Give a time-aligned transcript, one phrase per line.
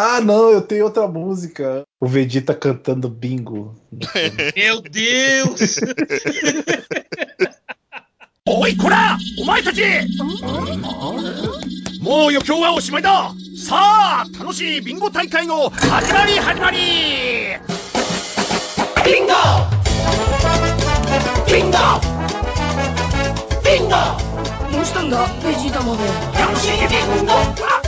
[0.00, 1.83] Ah, não, eu tenho outra música.
[1.99, 3.75] O Vegeta cantando bingo.
[4.55, 5.79] Meu Deus!
[8.47, 9.17] Oi, Kura!
[9.39, 9.81] お前たち
[12.01, 16.77] もう余興はおしまいださあ楽しいビンゴ大会の始まり始まり
[19.05, 19.33] ビンゴ
[21.47, 21.77] ビンゴ
[23.63, 23.95] ビンゴ
[24.71, 26.03] どうしたんだベジータまで
[26.39, 27.79] 楽しいビンゴ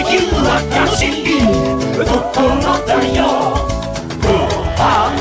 [0.00, 1.38] 움직임 와카시기
[2.06, 3.54] 도코노 다요
[4.22, 5.16] 고한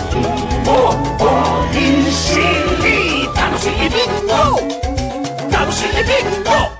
[0.63, 6.79] 모 어린 시리 당신이 빙고 당신이 빙고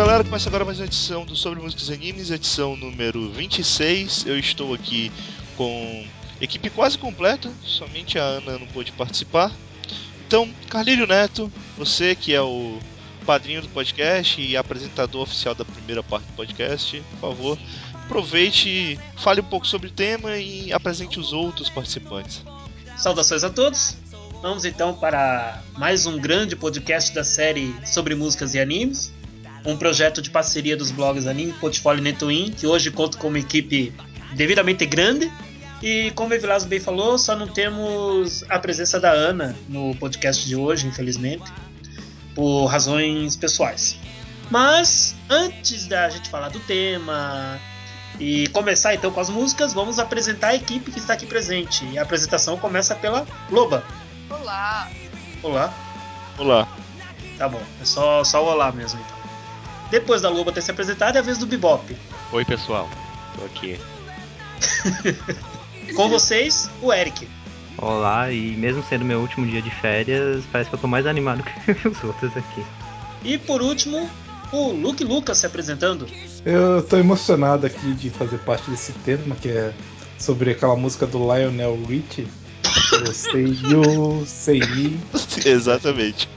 [0.00, 4.24] galera, começa agora mais uma edição do Sobre Músicas e Animes, edição número 26.
[4.24, 5.12] Eu estou aqui
[5.58, 6.06] com
[6.40, 9.52] equipe quase completa, somente a Ana não pôde participar.
[10.26, 12.78] Então, Carlírio Neto, você que é o
[13.26, 17.58] padrinho do podcast e apresentador oficial da primeira parte do podcast, por favor,
[17.92, 22.42] aproveite, fale um pouco sobre o tema e apresente os outros participantes.
[22.96, 23.96] Saudações a todos.
[24.42, 29.12] Vamos então para mais um grande podcast da série sobre músicas e animes.
[29.64, 33.92] Um projeto de parceria dos blogs Anime Portfólio Netwin, que hoje conta com uma equipe
[34.34, 35.30] devidamente grande.
[35.82, 40.46] E como o Evilazo bem falou, só não temos a presença da Ana no podcast
[40.46, 41.50] de hoje, infelizmente,
[42.34, 43.96] por razões pessoais.
[44.50, 47.58] Mas antes da gente falar do tema
[48.18, 51.84] e começar então com as músicas, vamos apresentar a equipe que está aqui presente.
[51.86, 53.82] E a apresentação começa pela Loba.
[54.28, 54.90] Olá.
[55.42, 55.74] Olá.
[56.36, 56.68] Olá.
[57.38, 59.18] Tá bom, é só, só o olá mesmo então.
[59.90, 61.96] Depois da Loba ter se apresentado, é a vez do Bebop.
[62.32, 62.88] Oi, pessoal.
[63.34, 63.80] Tô aqui.
[65.94, 67.28] Com vocês, o Eric.
[67.76, 71.42] Olá, e mesmo sendo meu último dia de férias, parece que eu tô mais animado
[71.64, 72.64] que os outros aqui.
[73.24, 74.08] E por último,
[74.52, 76.06] o Luke Lucas se apresentando.
[76.44, 79.72] Eu tô emocionado aqui de fazer parte desse tema, que é
[80.18, 82.28] sobre aquela música do Lionel Richie.
[82.92, 85.00] Eu sei you, sei me.
[85.44, 86.28] Exatamente.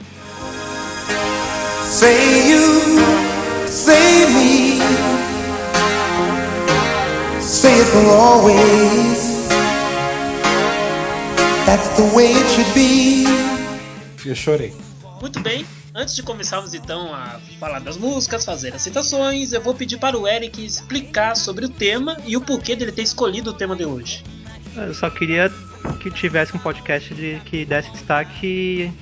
[1.90, 4.78] Say you, say me.
[7.40, 9.33] Say it for always.
[11.74, 13.24] That's the way it should be.
[14.24, 14.72] Eu chorei.
[15.20, 19.74] Muito bem, antes de começarmos então a falar das músicas, fazer as citações, eu vou
[19.74, 23.52] pedir para o Eric explicar sobre o tema e o porquê dele ter escolhido o
[23.52, 24.22] tema de hoje.
[24.76, 25.50] Eu só queria
[26.00, 28.92] que tivesse um podcast de, que desse destaque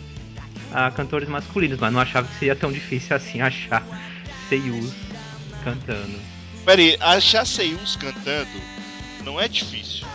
[0.72, 3.87] a cantores masculinos, mas não achava que seria tão difícil assim achar
[4.49, 4.94] seiyus
[5.62, 6.19] cantando.
[6.65, 8.49] Peraí, achar seiyus cantando
[9.27, 10.06] não é difícil.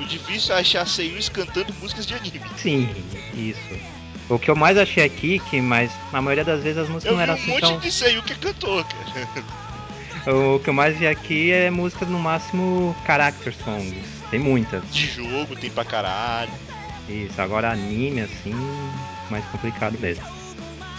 [0.00, 2.40] O difícil é achar seiyus cantando músicas de anime.
[2.56, 2.88] Sim,
[3.34, 3.78] isso.
[4.28, 7.16] O que eu mais achei aqui, que mas na maioria das vezes as músicas Eu
[7.16, 7.78] não eram um assim monte tão.
[7.78, 9.28] de seiyu que é cantor, cara.
[10.26, 14.06] O que eu mais vi aqui é músicas no máximo character songs.
[14.30, 14.82] Tem muitas.
[14.92, 16.52] De jogo, tem pra caralho.
[17.08, 18.54] Isso, agora anime assim,
[19.30, 20.24] mais complicado mesmo.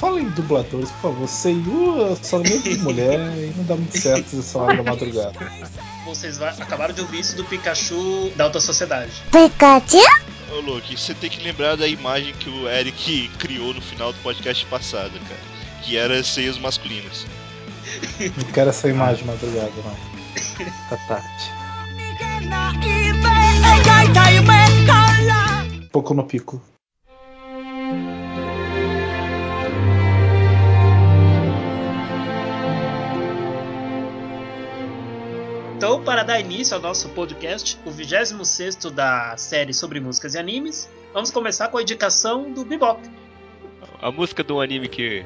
[0.02, 1.28] Fala em dubladores, por favor.
[1.28, 5.38] Seiyu é somente de mulher e não dá muito certo essa hora da madrugada.
[6.06, 9.12] Vocês vai- acabaram de ouvir isso do Pikachu da Alta Sociedade.
[10.52, 14.18] Ô, Luke, você tem que lembrar da imagem que o Eric criou no final do
[14.24, 15.40] podcast passado, cara.
[15.84, 17.28] Que era seios masculinos.
[18.38, 20.12] Não quero essa imagem de madrugada, não.
[20.90, 21.52] Tá tarde.
[25.92, 26.60] Pouco no pico.
[35.82, 40.88] Então, para dar início ao nosso podcast, o 26 da série sobre músicas e animes,
[41.12, 43.02] vamos começar com a indicação do Bebop.
[44.00, 45.26] A música do anime que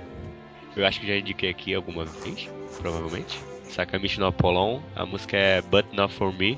[0.74, 2.50] eu acho que já indiquei aqui alguma vez,
[2.80, 3.38] provavelmente.
[3.66, 4.80] Sakamichi no Apollon.
[4.96, 6.58] A música é But Not For Me.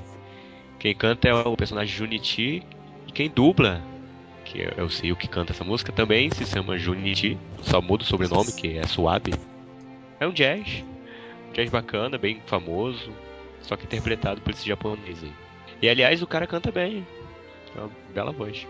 [0.78, 2.62] Quem canta é o personagem Junichi.
[3.04, 3.82] E quem dubla,
[4.44, 7.36] que é o Seiyu que canta essa música, também se chama Junichi.
[7.62, 9.34] Só muda o sobrenome, que é Suabe.
[10.20, 10.84] É um jazz.
[11.48, 13.12] Um jazz bacana, bem famoso.
[13.68, 15.32] Só que interpretado por esse japonês aí.
[15.82, 17.06] E aliás, o cara canta bem.
[17.76, 18.66] É uma bela voz.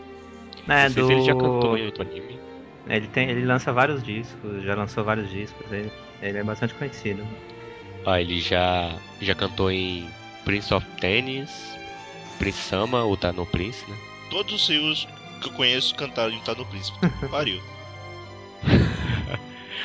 [0.67, 1.07] É, Não sei do...
[1.07, 2.39] se ele já cantou em outro anime.
[2.89, 7.25] Ele, tem, ele lança vários discos, já lançou vários discos, ele, ele é bastante conhecido.
[8.05, 10.09] Ah, ele já, já cantou em
[10.45, 11.79] Prince of Tennis,
[12.39, 13.97] Prince Sama, ou tá no Prince, né?
[14.31, 15.07] Todos os seiyus
[15.41, 16.99] que eu conheço cantaram em Tá no Príncipe.
[17.31, 17.61] Pariu.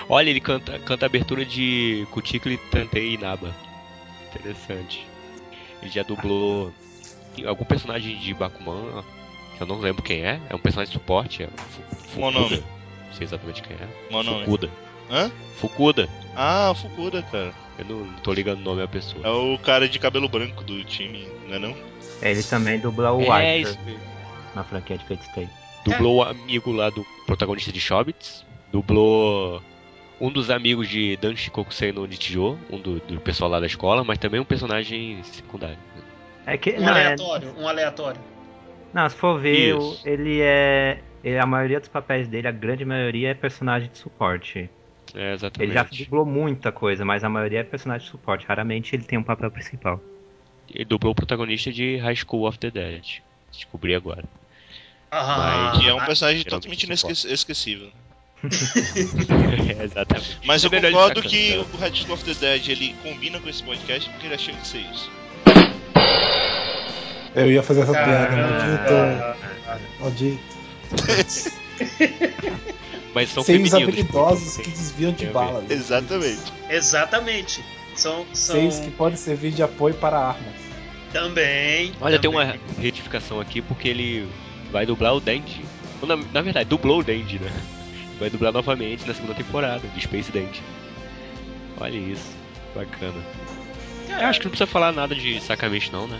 [0.09, 3.53] Olha, ele canta, canta a abertura de Cutícula e Tantei Inaba.
[4.39, 5.05] Interessante.
[5.81, 6.71] Ele já dublou
[7.45, 9.03] algum personagem de Bakuman,
[9.57, 11.51] que eu não lembro quem é, é um personagem de suporte, é o
[12.09, 12.31] Fukuda.
[12.39, 12.57] nome?
[13.07, 13.87] Não sei exatamente quem é.
[14.09, 14.39] Qual o nome?
[14.45, 14.69] Fukuda.
[15.11, 15.31] Hã?
[15.57, 16.09] Fukuda.
[16.35, 17.53] Ah, o Fukuda, cara.
[17.77, 19.25] Eu não, não tô ligando o nome à pessoa.
[19.25, 21.75] É o cara de cabelo branco do time, não é não?
[22.21, 24.01] Ele também dubla o É, Arthur isso mesmo.
[24.55, 25.49] na franquia de Fate Stay.
[25.83, 28.45] Dublou o amigo lá do protagonista de Shobits.
[28.71, 29.61] Dublou
[30.19, 34.03] um dos amigos de Dan Shikokusei no Nichijou, um do, do pessoal lá da escola,
[34.03, 35.77] mas também um personagem secundário.
[36.45, 38.21] É que, Um não, é, aleatório, um aleatório.
[38.93, 42.83] não, se for ver, o- ele é, ele- A maioria dos papéis dele, a grande
[42.85, 44.69] maioria é personagem de suporte.
[45.15, 46.03] É, Ele já exatamente.
[46.05, 48.45] dublou muita coisa, mas a maioria é personagem de suporte.
[48.47, 50.01] Raramente ele tem um papel principal.
[50.73, 53.19] Ele dublou o protagonista de High School of the Dead.
[53.51, 54.23] Descobri agora.
[55.11, 57.27] Ah, Mas- Que é um personagem totalmente suporte.
[59.79, 60.39] É, exatamente.
[60.45, 63.49] Mas eu É ele concordo que o Red School of the Dead ele combina com
[63.49, 65.09] esse podcast porque ele achei de ser isso.
[67.35, 69.35] Eu ia fazer essa piada,
[69.99, 69.99] maldito.
[69.99, 70.43] Maldito.
[73.13, 73.89] Mas são Seios femininos.
[73.95, 75.69] habilidosos que desviam de tem balas.
[75.69, 76.53] Exatamente.
[76.69, 77.63] Exatamente.
[77.95, 80.53] São, são Seios que podem servir de apoio para armas.
[81.11, 81.91] também.
[82.01, 82.47] Olha, tem também.
[82.47, 84.27] uma retificação aqui porque ele
[84.71, 85.63] vai dublar o Dandy.
[86.01, 87.51] Na, na verdade, dublou o Dandy, né?
[88.23, 90.63] Vai dublar novamente na segunda temporada de Space Dandy.
[91.77, 92.31] Olha isso,
[92.73, 93.21] bacana.
[94.07, 96.17] Eu acho que não precisa falar nada de Sakamichi não, né?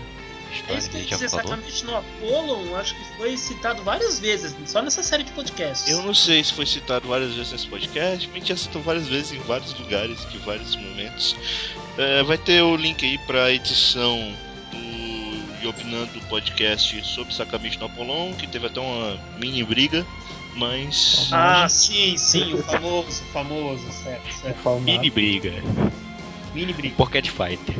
[0.50, 1.48] É História isso que que a gente já dizer, falou.
[1.48, 5.90] Sakamichi no Apollo, acho que foi citado várias vezes, só nessa série de podcasts.
[5.90, 8.82] Eu não sei se foi citado várias vezes nesse podcast, mas a gente já citou
[8.82, 11.34] várias vezes em vários lugares, em vários momentos.
[11.96, 14.30] É, vai ter o link aí pra edição
[15.64, 20.06] do Yopinando podcast sobre Sakamichi no Apollon, que teve até uma mini briga,
[20.56, 21.30] mas.
[21.32, 24.80] Ah, sim, sim, o famoso, o famoso, certo, certo.
[24.80, 25.52] Mini briga.
[26.54, 26.94] Mini briga.
[26.96, 27.74] Pocket Fighter.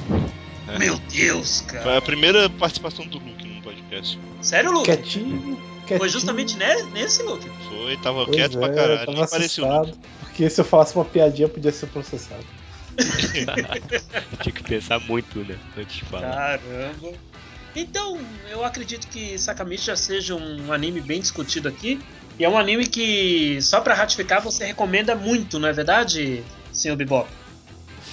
[0.68, 1.98] é, Meu Deus, Foi cara.
[1.98, 4.18] a primeira participação do Luke no podcast.
[4.40, 4.86] Sério, Luke?
[4.86, 5.98] Quietinho, quietinho.
[5.98, 7.46] Foi justamente ne- nesse, Luke.
[7.68, 9.66] Foi, tava Pois quieto é, pra caralho, tava apareceu.
[10.20, 12.44] Porque se eu falasse uma piadinha, eu podia ser processado.
[14.42, 15.58] Tinha que pensar muito, né?
[15.76, 16.58] Antes de falar.
[16.58, 17.12] Caramba.
[17.74, 18.18] Então,
[18.48, 22.00] eu acredito que Sakamichi já seja um anime bem discutido aqui.
[22.38, 26.42] E é um anime que, só pra ratificar, você recomenda muito, não é verdade,
[26.72, 27.28] senhor Bebop?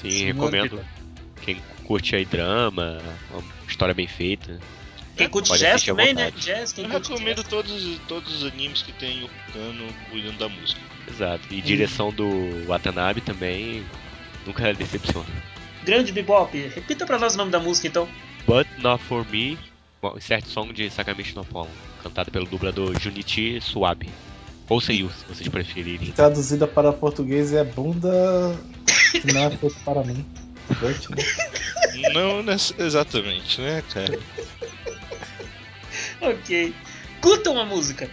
[0.02, 0.70] Sim, Senhor recomendo.
[0.78, 0.86] Bebop.
[1.42, 3.00] Quem curte aí drama,
[3.32, 4.60] uma história bem feita.
[5.18, 6.32] Quem curte Pode jazz também, né?
[6.32, 7.48] Jazz, quem Eu curte recomendo jazz.
[7.48, 10.80] todos, todos os animes que tem o Kano cuidando da música.
[11.10, 11.42] Exato.
[11.52, 13.84] E direção do Watanabe também
[14.46, 15.28] nunca decepciona.
[15.84, 18.08] Grande Bebop, repita pra nós o nome da música então.
[18.46, 19.58] But Not For Me,
[20.20, 21.70] certo song de Sakamichi no Apollo,
[22.04, 24.10] cantado pelo dublador Junichi Suabe.
[24.70, 26.12] Ou Seiyu, se vocês preferirem.
[26.12, 28.58] Traduzida para português é bunda
[29.12, 30.26] que não é feito para mim.
[30.70, 31.32] Né?
[32.14, 32.42] Não
[32.86, 34.18] exatamente, né, cara?
[36.22, 36.74] Ok.
[37.20, 38.10] Curtam a música.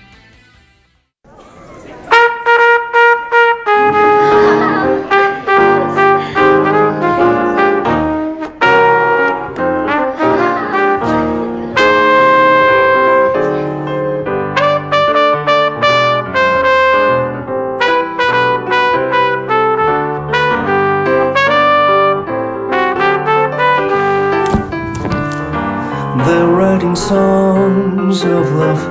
[26.79, 28.85] Writing songs of love,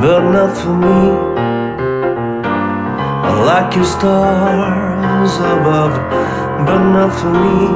[0.00, 1.10] but not for me.
[3.28, 5.92] I like your stars above,
[6.66, 7.68] but not for me.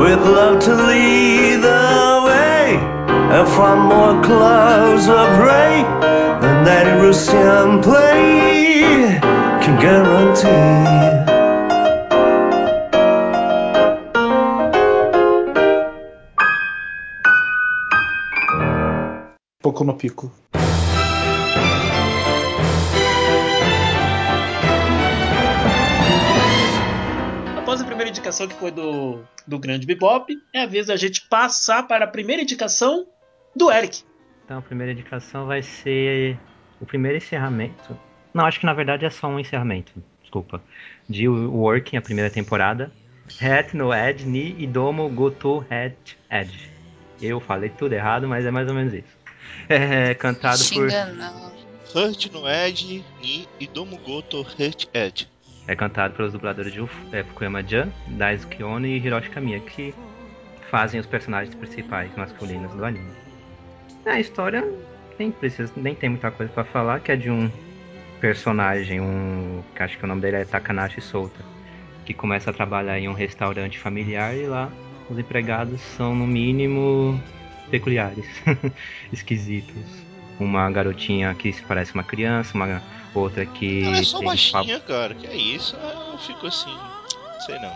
[0.00, 2.78] With love to lead the way,
[3.36, 5.84] and find more clouds of rain
[6.40, 9.20] than that Russian play
[9.60, 11.33] can guarantee.
[19.74, 20.32] Pouco no pico.
[27.58, 31.26] Após a primeira indicação que foi do, do Grande Bebop, é a vez da gente
[31.28, 33.04] passar para a primeira indicação
[33.56, 34.04] do Eric.
[34.44, 36.38] Então a primeira indicação vai ser
[36.80, 37.98] o primeiro encerramento.
[38.32, 39.92] Não, acho que na verdade é só um encerramento.
[40.22, 40.62] Desculpa.
[41.08, 42.92] De Working, a primeira temporada.
[43.40, 46.70] Het no Edge ni Idomo Goto Het Edge.
[47.20, 49.13] Eu falei tudo errado, mas é mais ou menos isso.
[49.68, 50.90] É cantado por.
[50.90, 51.54] Xinga não.
[51.94, 55.28] Hurt no Edge e Domugoto Hurt Edge.
[55.66, 59.94] É cantado pelos dubladores de Uf- é, Fukuyama-Jan, Daisuke Ono e Hiroshi Kamiya, que
[60.70, 63.12] fazem os personagens principais masculinos do anime.
[64.04, 64.62] A história
[65.18, 67.50] nem precisa, nem tem muita coisa pra falar, que é de um
[68.20, 71.40] personagem, um que acho que o nome dele é Takanashi Souta,
[72.04, 74.70] que começa a trabalhar em um restaurante familiar e lá
[75.08, 77.18] os empregados são no mínimo
[77.70, 78.24] peculiares,
[79.12, 80.04] esquisitos.
[80.40, 82.82] Uma garotinha que se parece uma criança, uma
[83.14, 83.84] outra que.
[83.84, 85.14] Ela é só baixinha, cara.
[85.14, 85.76] Que é isso?
[85.80, 86.76] Ah, Eu fico assim.
[87.46, 87.72] Sei não.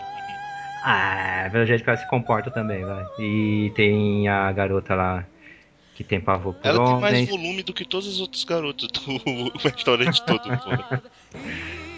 [0.83, 3.05] Ah, pelo jeito que ela se comporta também, vai.
[3.19, 5.25] E tem a garota lá
[5.95, 7.29] que tem pavor por Ela tem mais homens.
[7.29, 10.41] volume do que todos os outros garotos do restaurante todo.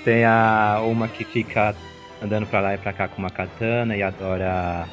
[0.03, 1.75] Tem a uma que fica
[2.24, 4.88] andando pra lá e pra cá com uma katana e adora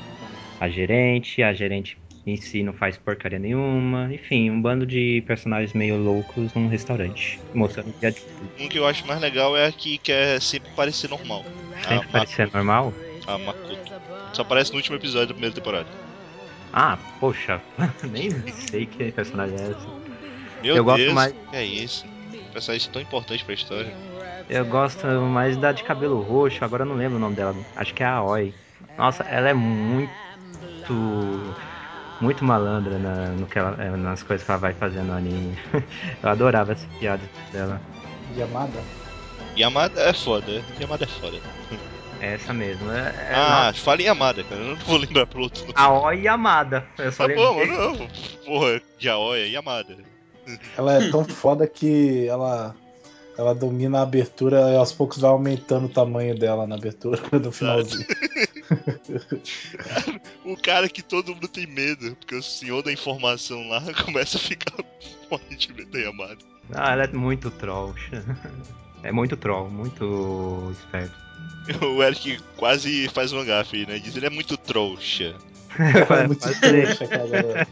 [0.61, 1.43] a gerente.
[1.43, 1.97] A gerente
[2.31, 4.09] em si não faz porcaria nenhuma.
[4.13, 7.41] Enfim, um bando de personagens meio loucos num restaurante.
[7.55, 8.15] Mostrando que é
[8.61, 11.45] Um que eu acho mais legal é a que quer sempre parecer normal.
[11.87, 12.93] sempre A, parecer normal.
[13.27, 13.93] Ma a Makoto.
[14.33, 15.89] Só aparece no último episódio da primeira temporada.
[16.73, 17.61] Ah, poxa,
[18.11, 19.87] nem sei que personagem é essa.
[20.63, 22.07] Meu Eu gosto Deus, mais- que é isso?
[22.53, 23.93] Personagem tão importante pra história.
[24.51, 27.55] Eu gosto mais da de cabelo roxo, agora eu não lembro o nome dela.
[27.77, 28.53] Acho que é a Aoi.
[28.97, 30.09] Nossa, ela é muito.
[32.21, 35.57] Muito malandra na- no que ela, é, nas coisas que ela vai fazendo no anime.
[36.23, 37.23] Eu adorava essa piada
[37.53, 37.81] dela.
[38.37, 38.81] Yamada.
[39.57, 40.63] Yamada é foda.
[40.81, 41.39] Yamada é foda.
[42.21, 42.91] É essa mesmo.
[42.91, 44.61] É, é Ah, fala em Yamada, cara.
[44.61, 45.63] Eu não vou lembrar pro outro.
[45.63, 45.75] nome.
[45.77, 46.85] Aoi Yamada.
[46.99, 47.77] Eu só Tá bom, lembrei.
[47.79, 47.99] mano.
[47.99, 48.09] Não.
[48.45, 49.97] Porra, Yaoi é Yamada.
[50.77, 52.75] Ela é tão foda que ela,
[53.37, 57.53] ela domina a abertura e aos poucos vai aumentando o tamanho dela na abertura do
[57.53, 58.07] finalzinho.
[60.49, 64.41] O cara que todo mundo tem medo, porque o senhor da informação lá começa a
[64.41, 64.73] ficar
[65.31, 66.39] morrendo de medo da Yamada.
[66.73, 67.95] Ah, ela é muito troll.
[69.05, 71.15] É muito troll, muito esperto.
[71.87, 73.97] O Eric quase faz uma gafe, né?
[74.01, 75.37] Diz ele é muito trouxa.
[75.79, 77.69] É muito trouxa, cara.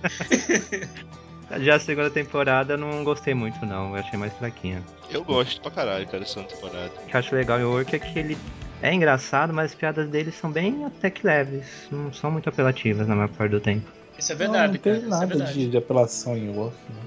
[1.60, 4.84] Já a segunda temporada eu não gostei muito não, eu achei mais fraquinha.
[5.10, 6.92] Eu gosto pra caralho, cara, dessa temporada.
[7.02, 8.38] O que eu acho legal em Work é que ele
[8.82, 13.06] é engraçado, mas as piadas dele são bem até que leves, não são muito apelativas
[13.08, 13.90] na maior parte do tempo.
[14.18, 15.04] Isso é Não, verdade, não tem cara.
[15.06, 15.52] É nada verdade.
[15.54, 16.76] de, de apelação em Work.
[16.88, 17.00] Né?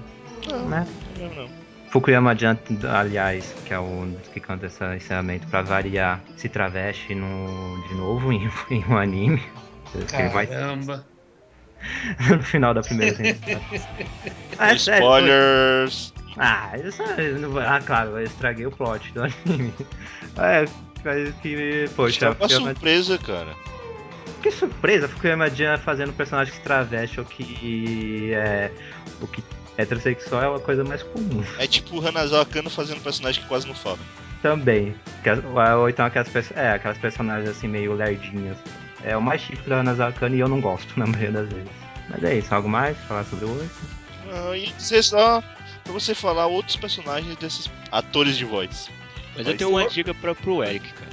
[0.48, 0.86] Não, Né?
[1.18, 1.48] não, não.
[1.90, 2.56] Fukuyama Jan,
[2.88, 8.32] aliás, que é o que canta esse encerramento, pra variar, se traveste no, de novo
[8.32, 9.42] em, em um anime.
[9.94, 11.04] Ele vai Caramba.
[12.30, 13.64] no final da primeira temporada.
[14.62, 16.12] Ah, é sério, Spoilers!
[16.36, 19.72] Ah, isso é- não vai- ah, claro, eu estraguei o plot do anime.
[20.36, 20.66] É,
[21.04, 21.88] mas que.
[21.94, 23.54] Poxa, é uma surpresa, cara.
[24.42, 28.70] que surpresa, Fukuyama Jan fazendo um personagem que traveste ou que é.
[29.20, 29.42] O que
[29.76, 31.44] heterossexual é uma coisa mais comum.
[31.58, 33.98] É tipo o Hanazawa Kano fazendo personagem que quase não fala.
[34.42, 34.94] Também.
[35.78, 38.56] Ou então aquelas, é, aquelas personagens assim meio lerdinhas.
[39.02, 41.70] É o mais típico da Nazakana e eu não gosto na maioria das vezes.
[42.08, 43.70] Mas é isso, algo mais pra falar sobre o Work?
[44.32, 45.42] Ah, e dizer só
[45.84, 48.90] pra você falar outros personagens desses atores de voz.
[49.40, 51.10] Mas eu tenho uma dica pra, pro Eric, cara.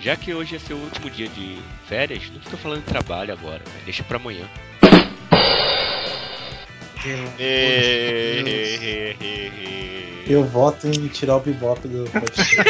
[0.00, 3.58] Já que hoje é seu último dia de férias, não fica falando de trabalho agora,
[3.58, 3.84] velho.
[3.84, 4.48] Deixa pra amanhã.
[10.26, 12.56] Eu voto em tirar o bebop do podcast.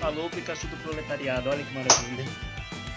[0.00, 2.24] Falou o Pikachu do proletariado, olha que maravilha.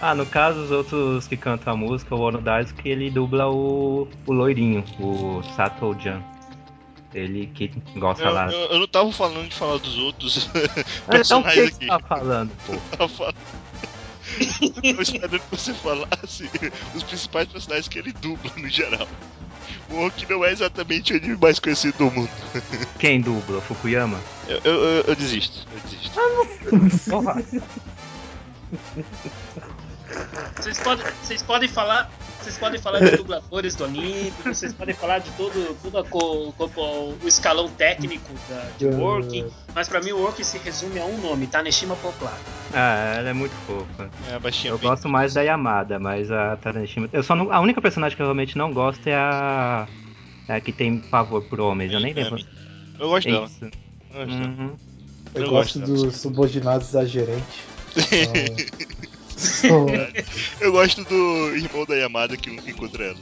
[0.00, 2.42] Ah, no caso, os outros que cantam a música, o Ono
[2.76, 6.20] que ele dubla o, o loirinho, o Sato Jan.
[7.12, 8.50] Ele que gosta Eu, lá.
[8.52, 11.86] eu- eu não tava falando de falar dos outros Então o que personagens que aqui.
[11.86, 12.72] você tá falando, pô?
[12.96, 13.34] Tava falando-
[14.38, 16.50] Eu tava esperando que você falasse
[16.94, 19.08] os principais personagens que ele dubla no geral.
[19.88, 22.30] O Oki não é exatamente o anime mais conhecido do mundo.
[23.00, 23.58] Quem dubla?
[23.58, 24.20] O Fukuyama?
[24.46, 27.10] Eu, eu, eu- eu desisto, eu desisto.
[27.10, 27.42] Porra.
[30.60, 32.10] Vocês podem, vocês podem falar.
[32.40, 36.52] Vocês podem falar de dubladores do anime, vocês podem falar de todo, todo a co-
[36.56, 41.04] co- o escalão técnico da, de Working, mas pra mim o Working se resume a
[41.04, 42.38] um nome, Taneshima Poplar.
[42.72, 44.08] Ah, ela é muito fofa.
[44.30, 47.08] É, a baixinha Eu bem- gosto mais da Yamada, mas a Taneshima.
[47.12, 47.52] Eu só não...
[47.52, 49.86] A única personagem que eu realmente não gosto é a.
[50.48, 51.92] É a que tem pavor por homens.
[51.92, 52.40] Eu nem lembro.
[52.98, 53.46] Eu gosto dela.
[53.46, 53.64] Isso.
[53.64, 54.48] Eu gosto dela.
[54.58, 54.76] Uhum.
[55.34, 57.64] Eu, Eu gosto gosto dos subordinados da gerente.
[57.96, 58.32] Então,
[60.60, 63.18] Eu gosto do irmão da Yamada que encontra ela.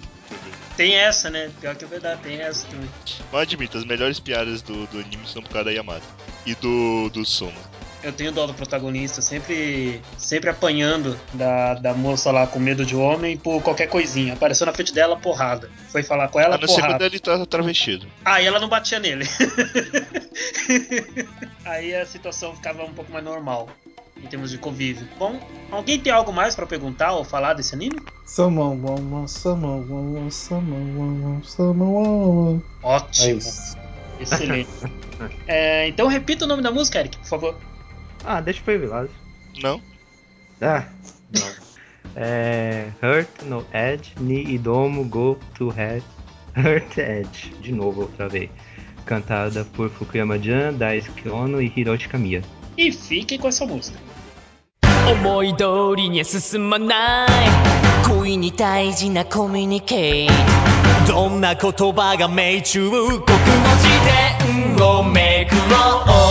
[0.77, 1.51] Tem essa, né?
[1.61, 2.89] Pior que é verdade, tem essa também.
[3.33, 6.03] Mas admito, as melhores piadas do, do anime são por causa da Yamada.
[6.47, 7.61] E do, do Soma.
[8.01, 12.95] Eu tenho dó do protagonista, sempre, sempre apanhando da, da moça lá com medo de
[12.95, 14.35] homem por qualquer coisinha.
[14.35, 15.69] Apareceu na frente dela, porrada.
[15.91, 17.07] Foi falar com ela, Ah, na segunda porrada.
[17.07, 18.07] ele tá travestido.
[18.25, 19.27] Aí ela não batia nele.
[21.65, 23.69] Aí a situação ficava um pouco mais normal
[24.23, 25.07] em termos de convívio.
[25.19, 28.03] Bom, alguém tem algo mais pra perguntar ou falar desse anime?
[28.27, 30.31] Summon, one, summon, one.
[32.83, 33.77] É Ótimo, isso.
[34.21, 34.69] excelente.
[35.49, 37.57] É, então repita o nome da música, Eric, por favor.
[38.25, 39.11] Ah, deixa pra Evilásio.
[39.61, 39.83] Não?
[40.61, 40.85] Ah,
[41.33, 41.51] não.
[42.15, 46.05] é Hurt no Edge, Ni Idomo Go to Head,
[46.57, 48.49] Hurt Edge, de novo outra vez.
[49.05, 52.43] Cantada por Fukuyama-jan, Daisuke Ono e Hiroshi Kamiya.
[52.81, 53.99] E fiquem com essa música.
[55.11, 55.65] 思い通
[55.97, 57.29] りに進まない。
[58.09, 62.91] 恋に大事なコミュニケートどんな言葉が命中？
[62.91, 63.27] 国語辞
[64.77, 66.28] 典をめくろう。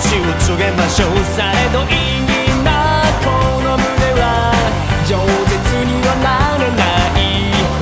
[0.00, 3.30] ちを告げましょうされど意義なこ
[3.62, 4.52] の胸は
[5.06, 5.14] 饒
[5.46, 6.82] 舌にはならな
[7.18, 7.20] い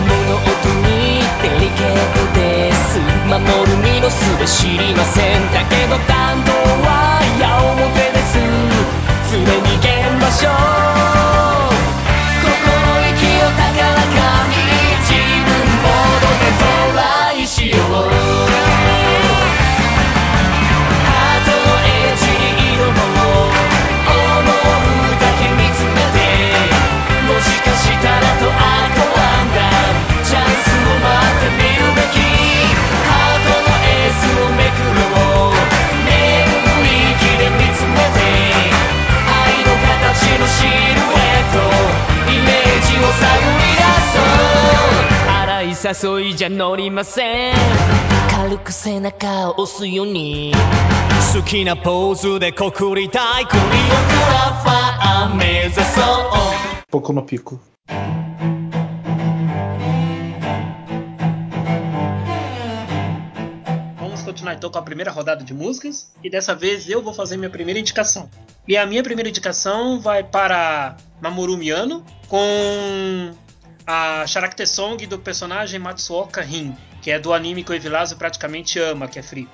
[0.09, 0.51] 物音
[0.89, 3.41] にデリケートです守
[3.71, 5.62] る身のすべ知りません
[45.92, 47.56] 誘いじゃ乗りません
[48.32, 50.54] 軽く背中を押すように
[51.34, 56.38] 好きなポーズで告りたいコリオグラファー目指そう
[56.90, 57.60] Pouco no pico.
[64.00, 66.14] Vamos continuar então com a primeira rodada de músicas.
[66.24, 68.30] E dessa vez eu vou fazer minha primeira indicação.
[68.66, 72.38] E a minha primeira indicação vai para Mamoru Miyano com
[73.87, 78.79] a Character Song do personagem Matsuoka Rin, que é do anime que o Evilásio praticamente
[78.79, 79.49] ama, que é Free.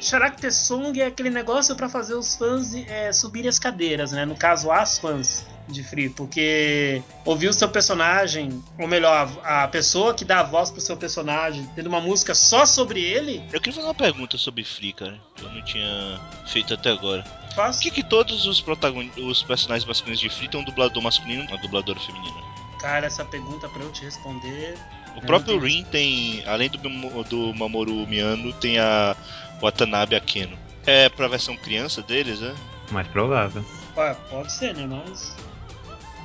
[0.00, 4.24] Character Song é aquele negócio para fazer os fãs é, subirem as cadeiras, né?
[4.24, 9.68] No caso, as fãs de Free, porque ouvir o seu personagem, ou melhor, a a
[9.68, 13.60] pessoa que dá a voz pro seu personagem, tendo uma música só sobre ele, Eu
[13.60, 17.24] queria fazer uma pergunta sobre Free, cara, que eu não tinha feito até agora.
[17.54, 17.76] faz.
[17.76, 19.08] Por que, que todos os, protagon...
[19.16, 22.36] os personagens masculinos de Free têm um dublador masculino e uma dubladora feminina?
[22.80, 24.76] Cara, essa pergunta pra eu te responder.
[25.16, 26.78] O próprio Rin tem, além do,
[27.24, 29.16] do Mamoru Miyano, tem a
[29.62, 30.58] Watanabe Akeno.
[30.84, 32.54] É pra versão criança deles, né?
[32.90, 33.64] Mais provável.
[33.96, 34.86] Ué, pode ser, né?
[34.86, 35.34] Mas.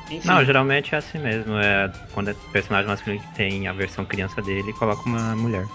[0.10, 0.28] Enfim.
[0.28, 1.58] Não, geralmente é assim mesmo.
[1.58, 5.68] É quando é personagem masculino que tem a versão criança dele, coloca uma mulher.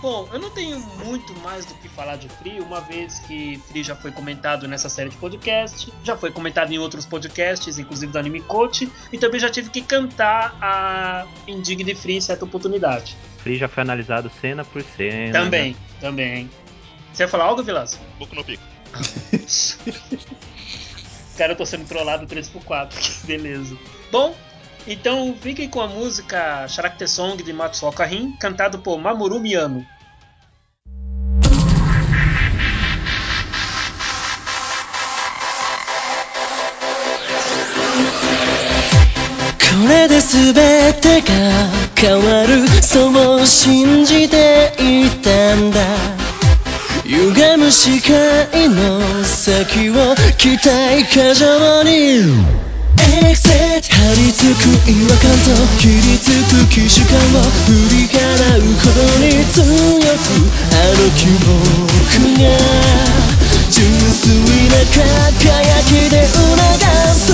[0.00, 3.82] Bom, eu não tenho muito mais do que falar de Free, uma vez que Free
[3.82, 8.18] já foi comentado nessa série de podcast, já foi comentado em outros podcasts, inclusive do
[8.18, 13.16] Anime Coach, e também já tive que cantar a Indigna Free em certa oportunidade.
[13.38, 15.32] Free já foi analisado cena por cena.
[15.32, 16.48] Também, também.
[17.12, 17.98] Você ia falar algo, Vilas?
[18.20, 18.62] Boku no Pico.
[21.37, 23.75] Cara, eu tô sendo trollado 3x4, que beleza.
[24.11, 24.35] Bom,
[24.87, 29.85] então fiquem com a música Character Song de Matsuoka Rin, cantado por Mamoru Miyano.
[39.83, 40.53] これで全
[41.01, 46.26] てが変わるそう信じていたんだ
[47.08, 52.20] 歪む視界の先を期待過剰に。
[53.24, 58.20] Exit 張り付く違和感と切りつく既視感を振り払
[58.58, 60.36] うことに強く
[60.70, 62.52] あの記憶が。
[63.70, 66.36] 純粋な輝きで促
[67.14, 67.32] す。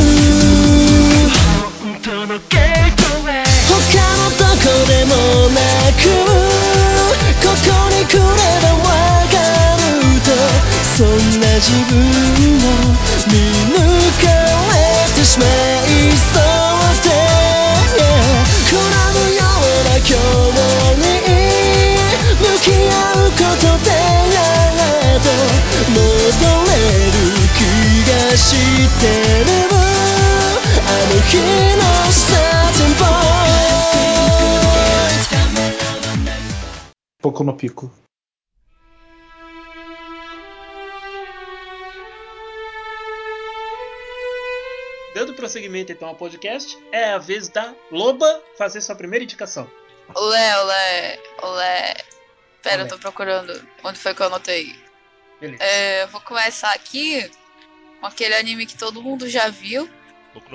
[2.05, 2.39] 他の
[4.39, 5.11] どこでも
[5.49, 5.59] な
[6.31, 6.34] く
[10.97, 11.15] そんな
[11.59, 12.63] 自分を
[13.27, 13.35] 見
[13.75, 13.83] 抜
[14.23, 14.31] か
[14.71, 14.79] れ
[15.17, 15.49] てしまい
[16.15, 17.07] そうで
[18.71, 18.79] くら
[19.11, 21.03] むような今日に
[22.39, 22.95] 向き合
[23.27, 23.91] うことで
[24.35, 24.39] や
[25.17, 25.27] っと
[25.91, 25.99] 戻
[26.65, 26.71] れ
[27.11, 27.19] る
[27.57, 27.61] 気
[28.09, 28.55] がし
[29.01, 29.05] て
[29.45, 29.51] る。
[30.87, 31.33] あの日
[31.77, 33.11] のスターティングポイン
[37.21, 38.04] ト Pouco no pico.
[45.45, 49.71] Prosseguimento então ao podcast, é a vez da Loba fazer sua primeira indicação.
[50.15, 51.95] Olé, olé, olé.
[52.63, 52.85] Pera, Olé.
[52.85, 54.75] eu tô procurando onde foi que eu anotei.
[55.39, 55.63] Beleza.
[55.63, 57.31] É, eu vou começar aqui
[58.01, 59.89] com aquele anime que todo mundo já viu.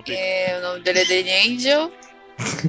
[0.08, 1.94] É, o nome dele é Danny Angel.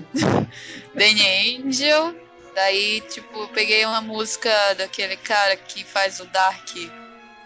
[0.94, 2.14] Danny Angel.
[2.54, 6.68] Daí, tipo, eu peguei uma música daquele cara que faz o Dark,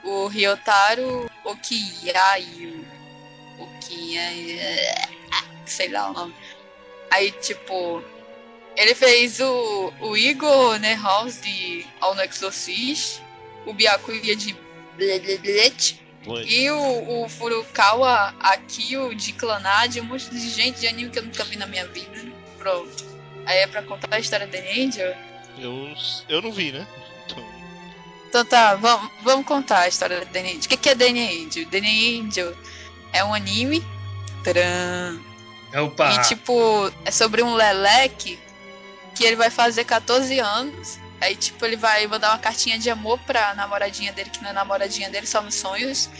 [0.03, 2.94] o Ryotaro Okiyayu.
[3.85, 4.59] Okiyayu.
[5.67, 6.35] Sei lá o nome.
[7.11, 8.03] Aí, tipo,
[8.77, 13.21] ele fez o, o Igor Nerhaus de All No Exorcist,
[13.67, 14.57] o Byakuya de
[14.97, 16.45] Bleblet, Foi.
[16.45, 21.23] e o, o Furukawa Akio de Clanad, um monte de gente de anime que eu
[21.23, 22.25] nunca vi na minha vida.
[22.59, 23.05] Pronto.
[23.47, 25.15] Aí é pra contar a história da Angel.
[25.59, 25.95] Eu,
[26.29, 26.87] eu não vi, né?
[27.27, 27.45] Então,
[28.29, 30.65] Então tá, vamos, vamos contar a história da Danny Angel.
[30.65, 31.67] O que, que é Danny Angel?
[31.67, 32.57] Danny Angel
[33.15, 33.83] é um anime.
[34.43, 35.25] Tcharam.
[35.87, 36.13] Opa!
[36.13, 38.39] E tipo, é sobre um Leleque
[39.15, 40.99] que ele vai fazer 14 anos.
[41.21, 44.53] Aí, tipo, ele vai mandar uma cartinha de amor pra namoradinha dele, que não é
[44.53, 46.11] namoradinha dele, só nos sonhos.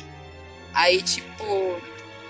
[0.73, 1.81] Aí, tipo,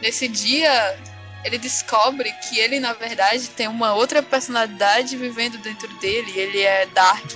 [0.02, 0.98] nesse dia
[1.44, 6.32] ele descobre que ele, na verdade, tem uma outra personalidade vivendo dentro dele.
[6.34, 7.32] Ele é Dark,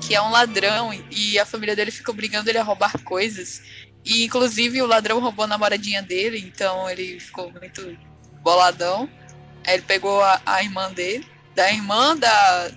[0.00, 3.60] que é um ladrão, e a família dele fica obrigando ele a roubar coisas.
[4.06, 7.98] E, inclusive, o ladrão roubou a namoradinha dele, então ele ficou muito
[8.42, 9.10] boladão.
[9.66, 12.70] Aí ele pegou a, a irmã dele, da irmã da,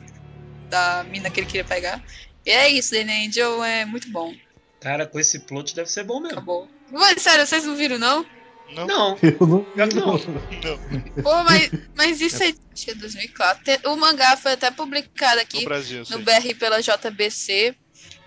[0.70, 2.04] da mina que ele queria pegar.
[2.46, 4.34] E é isso, The Angel é muito bom.
[4.82, 6.38] Cara, com esse plot deve ser bom mesmo.
[6.38, 6.68] Acabou.
[6.90, 8.26] Mas, sério, vocês não viram, não?
[8.70, 9.20] não, Não,
[9.76, 10.40] Eu não vi, não.
[10.64, 11.24] não.
[11.24, 13.64] Pô, mas, mas isso é, acho que é 2004.
[13.64, 16.24] Te- O mangá foi até publicado No aqui Brasil, eu no.
[16.26, 17.76] BR pela JBC.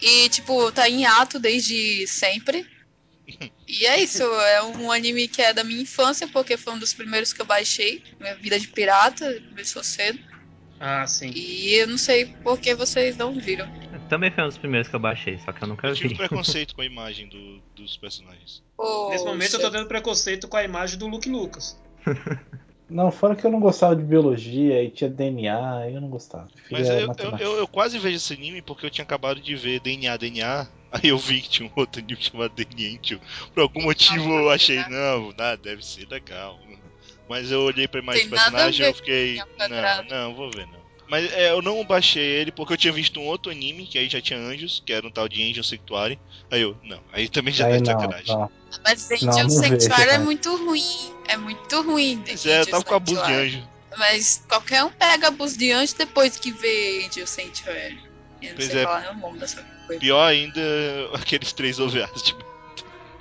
[0.00, 2.66] E, tipo, tá em ato desde sempre.
[3.68, 6.92] E é isso, é um anime que é da minha infância, porque foi um dos
[6.92, 8.02] primeiros que eu baixei.
[8.20, 10.18] Minha vida de pirata começou cedo.
[10.80, 11.30] Ah, sim.
[11.34, 13.68] E eu não sei por que vocês não viram.
[14.08, 16.14] Também foi um dos primeiros que eu baixei, só que eu nunca Eu tive vi.
[16.16, 18.62] preconceito com a imagem do- dos personagens.
[19.10, 21.80] Nesse momento eu tô tendo preconceito com a imagem do Luke Lucas.
[22.90, 26.50] Não, fora que eu não gostava de biologia e tinha DNA, eu não gostava.
[26.70, 29.80] Mas eu, eu, eu, eu quase vejo esse anime porque eu tinha acabado de ver
[29.80, 30.68] DNA, DNA.
[30.92, 33.20] Aí eu vi que tinha um outro anime chamado DNA Angel.
[33.54, 36.60] Por algum motivo eu achei, não, nada, deve ser legal.
[37.28, 39.40] Mas eu olhei pra imagem do personagem e eu fiquei.
[39.70, 40.82] Não, não, vou ver não.
[41.08, 44.08] Mas é, eu não baixei ele porque eu tinha visto um outro anime que aí
[44.08, 46.18] já tinha anjos, que era um tal de Angel Sanctuary.
[46.50, 48.34] Aí eu, não, aí também já Aí tá de sacanagem.
[48.34, 48.50] não.
[48.84, 51.12] Mas Angel não Sanctuary é muito ruim.
[51.28, 52.22] É muito ruim.
[52.26, 53.68] Mas é, eu tava com abuso de anjo.
[53.98, 58.11] Mas qualquer um pega abuso de anjo depois que vê Angel Sanctuary.
[58.42, 58.82] Eu não Pois sei é.
[58.84, 60.00] falar o nome dessa coisa.
[60.00, 60.60] Pior ainda,
[61.14, 62.44] aqueles três OVAs, tipo.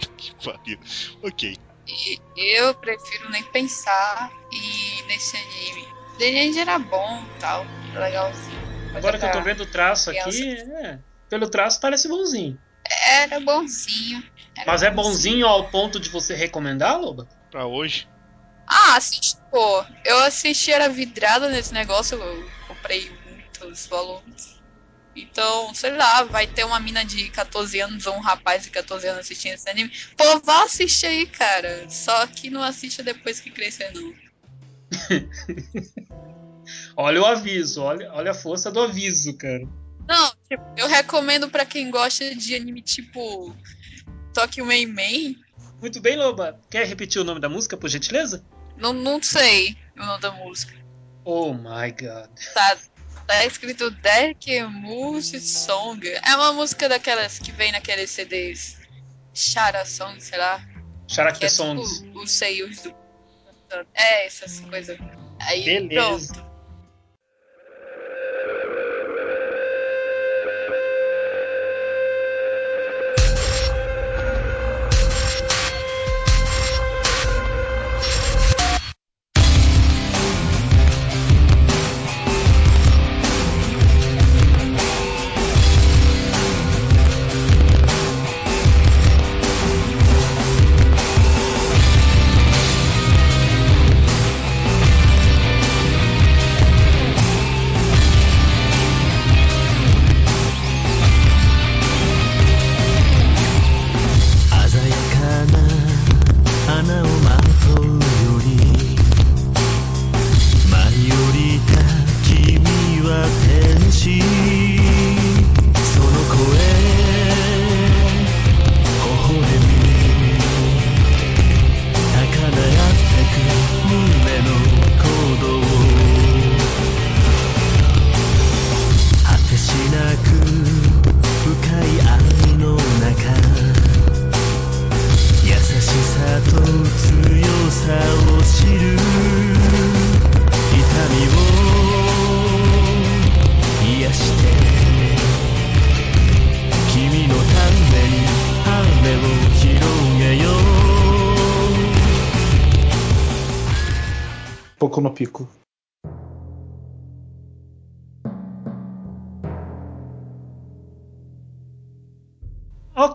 [0.17, 0.79] que pariu.
[1.23, 1.55] Ok.
[1.87, 2.19] E
[2.57, 5.85] eu prefiro nem pensar e nesse anime.
[6.17, 8.61] The Angel era bom e tal, legalzinho.
[8.93, 10.29] Mas Agora que eu tô vendo o traço criança.
[10.29, 10.51] aqui,
[10.85, 12.59] é, pelo traço parece bonzinho.
[13.07, 14.23] Era bonzinho.
[14.55, 17.27] era Mas é bonzinho ao ponto de você recomendar, Loba?
[17.49, 18.07] Pra hoje.
[18.67, 19.83] Ah, assisti, pô.
[20.05, 24.60] Eu assisti, era vidrada nesse negócio, eu comprei muitos volumes.
[25.15, 29.07] Então, sei lá, vai ter uma mina de 14 anos ou um rapaz de 14
[29.07, 29.91] anos assistindo esse anime.
[30.15, 31.89] Pô, vá assistir aí, cara.
[31.89, 34.13] Só que não assista depois que crescer, não.
[36.95, 39.67] Olha o aviso, olha, olha a força do aviso, cara.
[40.07, 43.55] Não, tipo, eu recomendo pra quem gosta de anime tipo
[44.33, 45.35] Tokyo Man Man.
[45.79, 46.59] Muito bem, Loba.
[46.69, 48.45] Quer repetir o nome da música, por gentileza?
[48.77, 50.73] Não, não sei o nome da música.
[51.23, 52.29] Oh my god.
[52.53, 52.77] Tá,
[53.27, 53.89] tá escrito
[54.69, 56.07] Moose Song.
[56.07, 58.77] É uma música daquelas que vem naqueles CDs
[59.33, 60.59] Shara Song, sei lá.
[61.07, 61.99] Que Character é Songs.
[62.01, 62.95] tipo os seios do.
[63.93, 64.97] É, essas coisas.
[65.39, 66.33] Aí, Beleza.
[66.33, 66.50] pronto.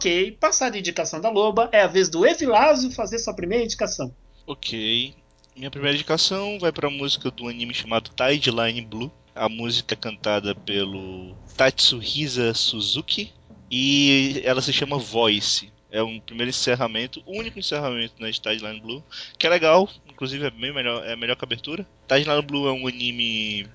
[0.07, 4.15] Ok, passada a indicação da Loba, é a vez do Evilásio fazer sua primeira indicação.
[4.47, 5.17] Ok.
[5.57, 9.11] Minha primeira indicação vai pra música do anime chamado Tideline Blue.
[9.35, 13.33] A música é cantada pelo Tatsuhisa Suzuki
[13.69, 15.73] e ela se chama Voice.
[15.91, 19.03] É um primeiro encerramento, o único encerramento né, de Tideline Blue,
[19.37, 21.85] que é legal, inclusive é bem melhor, é melhor que a abertura.
[22.07, 23.67] Tideline Blue é um anime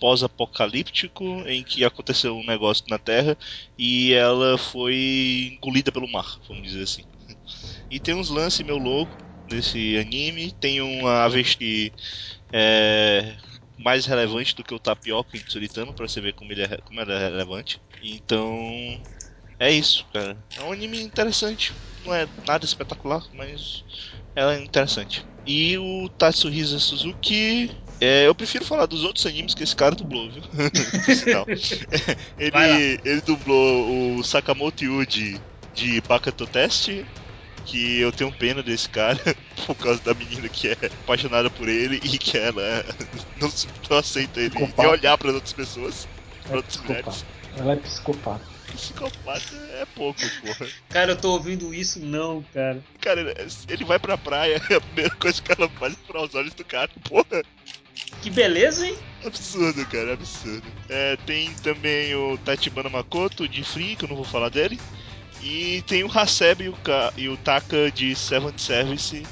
[0.00, 3.36] pós-apocalíptico em que aconteceu um negócio na Terra
[3.78, 7.04] e ela foi engolida pelo mar, vamos dizer assim.
[7.90, 11.92] E tem uns lances meu louco nesse anime, tem uma avesti
[12.52, 13.36] é,
[13.76, 17.00] mais relevante do que o Tapioca em Tsuritano, pra você ver como ele é, como
[17.00, 17.80] ele é relevante.
[18.02, 19.02] Então,
[19.58, 20.44] é isso, cara.
[20.56, 23.84] É um anime interessante, não é nada espetacular, mas
[24.34, 25.24] é interessante.
[25.44, 27.70] E o Tatsuhisa Suzuki.
[28.00, 30.42] É, eu prefiro falar dos outros animes que esse cara dublou, viu?
[32.52, 32.66] Lá.
[32.68, 35.40] ele, ele dublou o Sakamoto Yuji
[35.74, 36.88] de Bakato Test,
[37.66, 39.18] que eu tenho pena desse cara
[39.66, 42.84] por causa da menina que é apaixonada por ele e que ela
[43.40, 43.52] não,
[43.88, 46.08] não aceita ele nem olhar para outras pessoas,
[46.48, 47.24] É outras mulheres.
[47.56, 48.44] Ela é psicopata.
[48.72, 50.68] Psicopata é pouco, porra.
[50.90, 52.82] Cara, eu tô ouvindo isso não, cara.
[53.00, 53.34] Cara,
[53.68, 56.64] ele vai pra praia, a primeira coisa que ela faz é furar os olhos do
[56.64, 57.42] cara, porra.
[58.22, 58.96] Que beleza, hein?
[59.24, 60.62] Absurdo, cara, absurdo.
[60.88, 64.78] É, tem também o Tachibana Makoto de Free, que eu não vou falar dele.
[65.42, 69.22] E tem o Haseb e o, Ka- e o Taka de Seventh Service,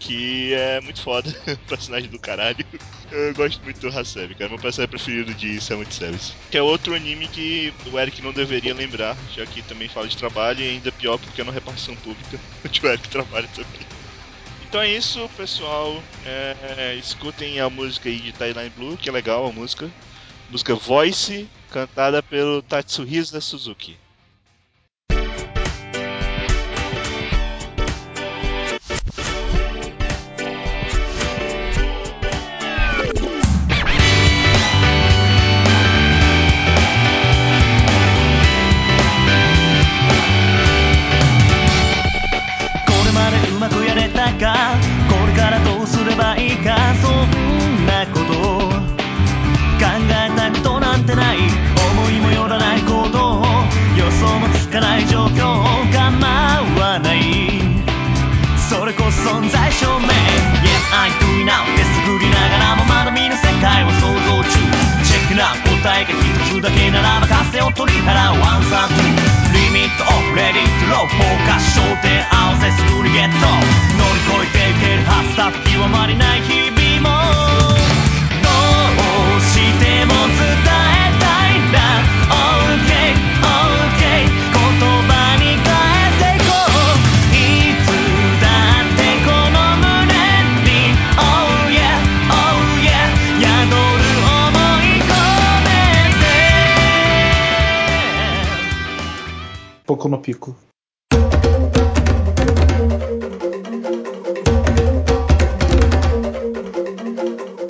[0.00, 1.32] que é muito foda,
[1.68, 2.64] personagem do caralho.
[3.12, 6.32] Eu gosto muito do Haseb, cara, meu personagem preferido de Seventh Service.
[6.50, 10.16] Que é outro anime que o Eric não deveria lembrar, já que também fala de
[10.16, 13.86] trabalho e ainda pior porque é na repartição pública, onde o Eric trabalha também.
[14.72, 16.02] Então é isso, pessoal.
[16.24, 19.86] É, escutem a música aí de Tideline Blue, que é legal a música.
[20.48, 24.01] Música Voice, cantada pelo Tatsuhisa Suzuki.
[51.12, 51.38] てない
[51.92, 53.44] 思いもよらないことを
[53.96, 55.60] 予想もつかない状況
[55.92, 56.24] 構
[56.80, 57.60] わない。
[58.56, 60.08] それこそ存在証明。
[60.08, 61.68] Yes I do it now.
[61.76, 64.48] 手探りながらもまだ見ぬ世界を想像中。
[65.04, 65.52] チェックな
[65.84, 68.40] 答えが一つだけならば風を取り払う。
[68.40, 68.96] ワンサート
[69.52, 72.72] リミットオフレディトローフォーカス焦点合わせ。
[72.72, 76.81] すぐにゲット乗り越えていけるはずだ極まりない日々。
[99.92, 100.56] Boku no Pico.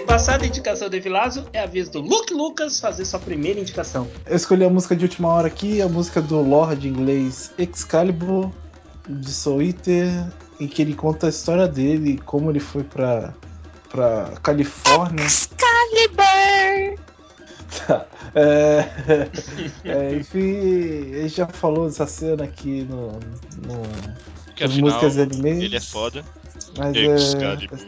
[0.06, 4.06] Passada a indicação do Evilásio, é a vez do Luke Lucas fazer sua primeira indicação.
[4.24, 8.52] Eu escolhi a música de última hora aqui, a música do Lorde inglês Excalibur,
[9.08, 10.08] de Soul Eater,
[10.60, 13.34] em que ele conta a história dele, como ele foi pra,
[13.90, 15.24] pra Califórnia.
[15.24, 17.01] Excalibur!
[17.86, 18.06] Tá.
[18.34, 18.86] É,
[19.84, 23.12] é, enfim, ele já falou dessa cena aqui no.
[23.12, 23.82] no
[24.54, 25.62] Que afinal, músicas e animes.
[25.64, 26.24] ele é foda.
[26.76, 27.78] mas é, Excalibur,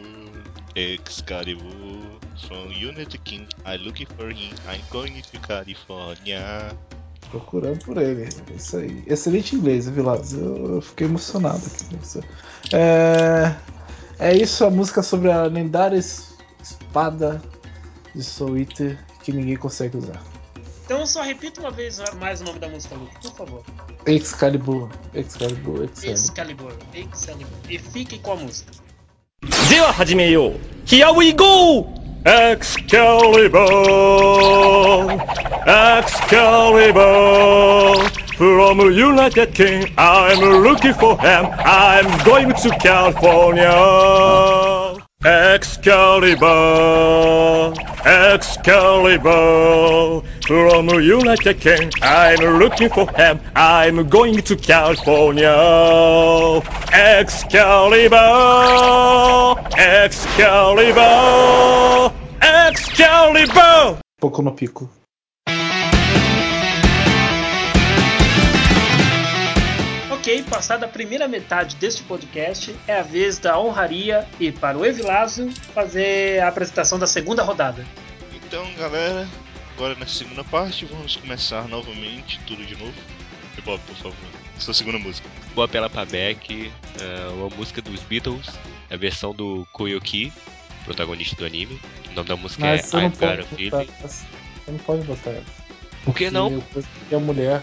[0.75, 6.71] Excalibur, from Unity King, I'm looking for him, I'm going to California.
[7.31, 8.23] procurando por ele.
[8.51, 9.03] É isso aí.
[9.07, 10.33] Excelente inglês, Vilas.
[10.33, 12.19] Eu, eu fiquei emocionado aqui.
[12.73, 13.55] É,
[14.19, 17.41] é isso, a música sobre a lendária es- espada
[18.13, 20.22] de Soul Eater que ninguém consegue usar.
[20.84, 23.64] Então só repita uma vez mais o nome da música, Luke, por favor.
[24.06, 26.12] Excalibur, Excalibur, Excalibur.
[26.12, 27.58] Excalibur, Excalibur.
[27.68, 28.72] E fique com a música.
[29.70, 30.52] では始めよう
[30.84, 31.86] Here we go!
[32.24, 33.60] Excalibur
[35.64, 37.00] Excalibur
[38.36, 44.63] From United King I'm looking for him I'm going to California
[45.25, 46.45] Excalibur
[48.05, 49.25] Excalibur
[50.45, 51.91] from United King.
[52.03, 53.39] I'm looking for him.
[53.55, 55.49] I'm going to California.
[56.93, 58.15] Excalibur,
[59.75, 61.03] Excalibur,
[62.39, 63.99] Excalibur.
[64.21, 64.87] Pouco no pico.
[70.25, 74.83] Ok, passada a primeira metade deste podcast, é a vez da honraria e para o
[74.83, 77.85] Evilásio fazer a apresentação da segunda rodada.
[78.33, 79.27] Então, galera,
[79.75, 82.95] agora na segunda parte vamos começar novamente tudo de novo.
[83.55, 84.17] E Bob, por favor,
[84.57, 85.29] sua segunda música.
[85.53, 88.47] Vou apelar pra Beck, é, uma música dos Beatles,
[88.89, 90.33] a versão do Koyoki,
[90.85, 91.79] protagonista do anime.
[92.09, 93.89] O nome da música Mas é I've Got a Feeling.
[94.01, 94.25] Você
[94.69, 95.63] não pode botar essa.
[96.03, 96.59] Por que não?
[96.61, 97.61] Porque a mulher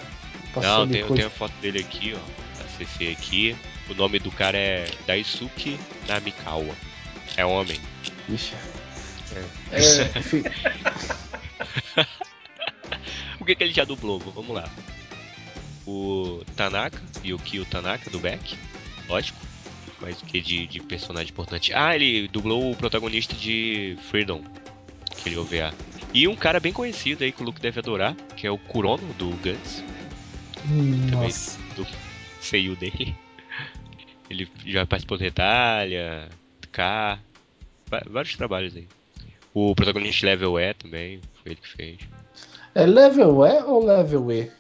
[0.55, 2.43] passou Não, tem, eu tenho a foto dele aqui, ó.
[2.85, 3.57] CC aqui.
[3.89, 6.75] O nome do cara é Daisuke Namikawa.
[7.37, 7.81] É homem.
[8.29, 8.55] Ixi.
[9.35, 9.79] É.
[9.81, 10.13] É,
[13.41, 14.19] o que, que ele já dublou?
[14.19, 14.69] Vamos lá.
[15.87, 18.57] O Tanaka, Yukio Tanaka, do Beck.
[19.09, 19.39] Lógico.
[20.01, 21.73] Mas o que de, de personagem importante?
[21.73, 24.43] Ah, ele dublou o protagonista de Freedom.
[25.11, 25.73] Aquele OVA.
[26.13, 29.13] E um cara bem conhecido aí que o Luke deve adorar, que é o Kurono,
[29.15, 29.83] do Guns.
[30.67, 31.59] Hum, Também Nossa.
[32.43, 33.15] Seio dele.
[34.31, 36.29] Ele já participou de Retalha,
[36.71, 37.19] K,
[38.09, 38.87] vários trabalhos aí.
[39.53, 41.99] O protagonista de Level E também, foi ele que fez.
[42.75, 44.51] É level E ou level E?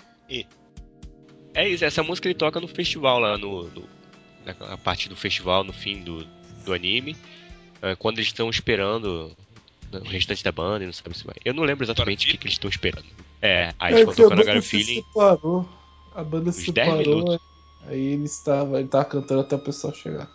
[1.54, 3.88] É isso, essa música ele toca no festival lá, no, no-
[4.68, 6.24] na parte do festival, no fim do,
[6.64, 7.16] do anime.
[7.80, 9.34] é, quando eles estão esperando
[9.92, 11.34] o restante da banda e não sabe se vai.
[11.44, 13.04] Eu não lembro exatamente o que, que eles estão esperando.
[13.40, 15.02] É, aí eles É a tocando a banda Gara se Feeling.
[15.02, 15.68] separou.
[16.14, 17.16] A banda se Uns 10 separou.
[17.18, 17.51] minutos.
[17.86, 20.28] Aí ele estava, ele tava cantando até o pessoal chegar.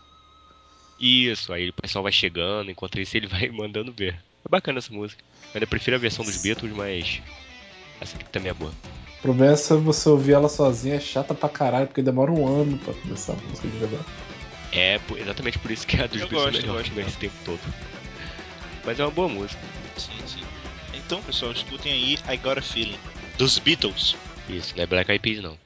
[0.99, 4.13] Isso, aí o pessoal vai chegando, enquanto isso ele vai mandando ver.
[4.45, 5.23] É bacana essa música.
[5.45, 7.21] Eu ainda prefiro a versão dos Beatles, mas
[8.01, 8.71] essa aqui também é boa.
[9.19, 12.77] O problema é você ouvir ela sozinha, é chata pra caralho, porque demora um ano
[12.77, 14.05] pra começar a música de verdade.
[14.71, 17.17] É exatamente por isso que a dos Eu Beatles gosto, é melhor eu gosto nesse
[17.17, 17.59] tempo todo.
[18.85, 19.61] Mas é uma boa música.
[19.97, 20.43] Sim, sim.
[20.93, 22.97] Então, pessoal, escutem aí I Got a Feeling,
[23.37, 24.15] dos Beatles.
[24.49, 25.57] Isso, não é Black Eyed Peas não.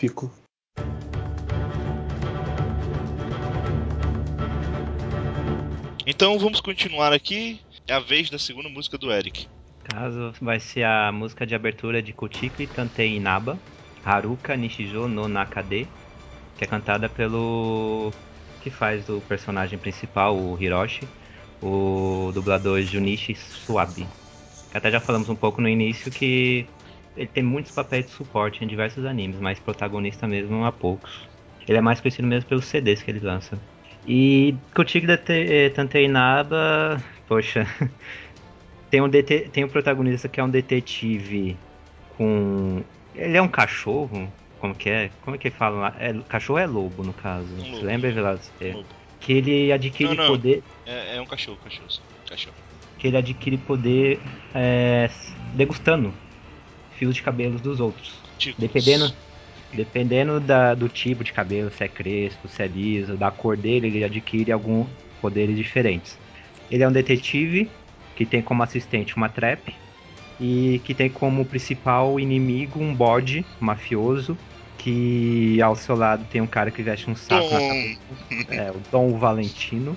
[0.00, 0.32] Pico.
[6.06, 7.60] Então vamos continuar aqui.
[7.86, 9.46] É a vez da segunda música do Eric.
[9.84, 13.58] Caso vai ser a música de abertura de Kochiki Tantei Inaba,
[14.02, 15.86] Haruka Nishijo no Nakade,
[16.56, 18.10] que é cantada pelo
[18.62, 21.06] que faz o personagem principal, o Hiroshi,
[21.62, 24.06] o dublador Junichi Suabe.
[24.70, 26.66] Que até já falamos um pouco no início que
[27.16, 31.28] ele tem muitos papéis de suporte em diversos animes, mas protagonista mesmo há poucos.
[31.68, 33.58] Ele é mais conhecido mesmo pelos CDs que ele lança.
[34.06, 37.66] E Kotick da Te- Tantei Naba, poxa,
[38.90, 41.56] tem um, dete- tem um protagonista que é um detetive
[42.16, 42.82] com.
[43.14, 44.32] Ele é um cachorro?
[44.58, 45.10] Como que é?
[45.22, 45.96] Como é que fala lá?
[45.98, 47.46] É, cachorro é lobo, no caso.
[47.56, 47.84] Você lobo.
[47.86, 48.52] lembra, Velasco?
[48.60, 48.72] É.
[48.72, 48.86] Lobo.
[49.20, 50.26] Que ele adquire Não, não.
[50.28, 50.62] poder.
[50.86, 51.88] É, é um cachorro, cachorro.
[52.28, 52.56] Cachorro.
[52.98, 54.18] Que ele adquire poder
[54.54, 55.08] é,
[55.54, 56.12] degustando
[57.00, 58.12] fios de cabelos dos outros.
[58.36, 58.60] Ticos.
[58.60, 59.10] Dependendo,
[59.72, 63.86] dependendo da- do tipo de cabelo, se é crespo, se é liso, da cor dele,
[63.86, 64.86] ele adquire alguns
[65.18, 66.18] poderes diferentes.
[66.70, 67.70] Ele é um detetive
[68.14, 69.74] que tem como assistente uma trap
[70.38, 74.36] e que tem como principal inimigo um bode mafioso
[74.76, 78.00] que ao seu lado tem um cara que veste um saco na cabeça.
[78.50, 79.96] É, o Dom Valentino.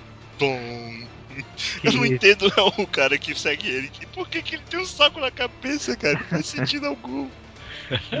[1.82, 3.90] Eu não entendo não, o cara que segue ele.
[4.12, 6.18] Por que, que ele tem um saco na cabeça, cara?
[6.18, 7.28] Não faz sentido algum.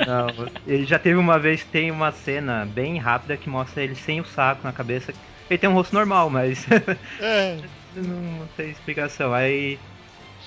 [0.06, 0.26] Não,
[0.66, 4.24] ele já teve uma vez, tem uma cena bem rápida que mostra ele sem o
[4.24, 5.14] saco na cabeça.
[5.48, 6.66] Ele tem um rosto normal, mas
[7.20, 7.58] É.
[7.94, 9.32] não tem explicação.
[9.32, 9.78] Aí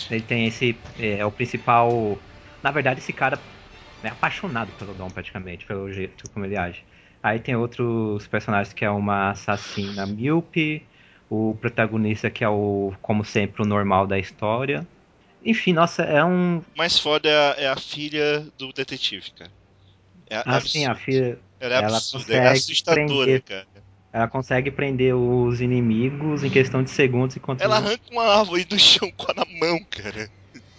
[0.09, 0.79] ele tem esse.
[0.97, 2.17] É, o principal.
[2.63, 3.39] Na verdade, esse cara
[4.03, 6.83] é apaixonado pelo Dom, praticamente, pelo jeito como ele age.
[7.21, 10.87] Aí tem outros personagens que é uma assassina míope,
[11.29, 14.85] o protagonista que é o, como sempre, o normal da história.
[15.43, 16.61] Enfim, nossa, é um.
[16.75, 19.51] Mais foda é a, é a filha do detetive, cara.
[20.29, 21.39] É, Assim, a filha.
[21.59, 23.67] Ela é ela absurda, é assustadora, prender- cara.
[24.13, 27.61] Ela consegue prender os inimigos em questão de segundos enquanto.
[27.61, 30.29] Ela arranca uma árvore do chão com a mão, cara.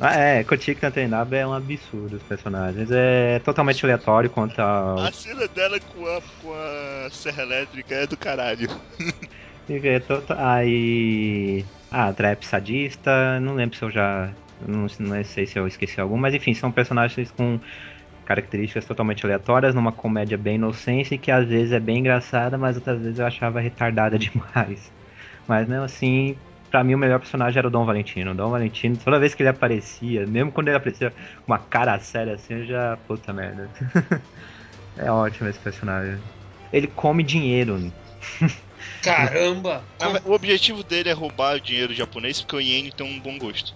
[0.00, 2.88] Ah, é, Kotick Tantenaba é um absurdo os personagens.
[2.90, 5.00] É totalmente aleatório quanto ao.
[5.00, 8.68] A cena dela com a, com a serra elétrica é do caralho.
[9.70, 10.02] É
[10.36, 11.64] Aí.
[11.90, 14.34] Ah, Trap sadista, não lembro se eu já.
[14.66, 17.60] Não, não sei se eu esqueci algum, mas enfim, são personagens com
[18.24, 23.00] características totalmente aleatórias, numa comédia bem inocente, que às vezes é bem engraçada, mas outras
[23.00, 24.90] vezes eu achava retardada demais.
[25.46, 26.36] Mas mesmo assim,
[26.70, 28.32] pra mim o melhor personagem era o Dom Valentino.
[28.32, 31.98] O Dom Valentino, toda vez que ele aparecia, mesmo quando ele aparecia com uma cara
[32.00, 32.96] séria assim, eu já.
[33.06, 33.70] Puta merda.
[34.98, 36.18] é ótimo esse personagem.
[36.72, 37.78] Ele come dinheiro.
[39.02, 39.84] Caramba!
[40.24, 43.74] O objetivo dele é roubar o dinheiro japonês porque o Iene tem um bom gosto.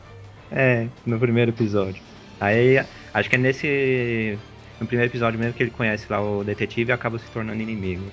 [0.51, 2.03] É, no primeiro episódio.
[2.41, 2.85] Aí,
[3.15, 4.39] acho que é nesse.
[4.81, 8.13] No primeiro episódio mesmo que ele conhece lá o detetive e acaba se tornando inimigos.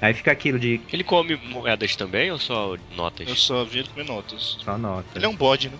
[0.00, 3.28] Aí fica aquilo de Ele come moedas também ou só notas?
[3.28, 4.58] Eu só vi ele comer notas.
[4.62, 5.06] só nota.
[5.14, 5.78] Ele é um bode, né?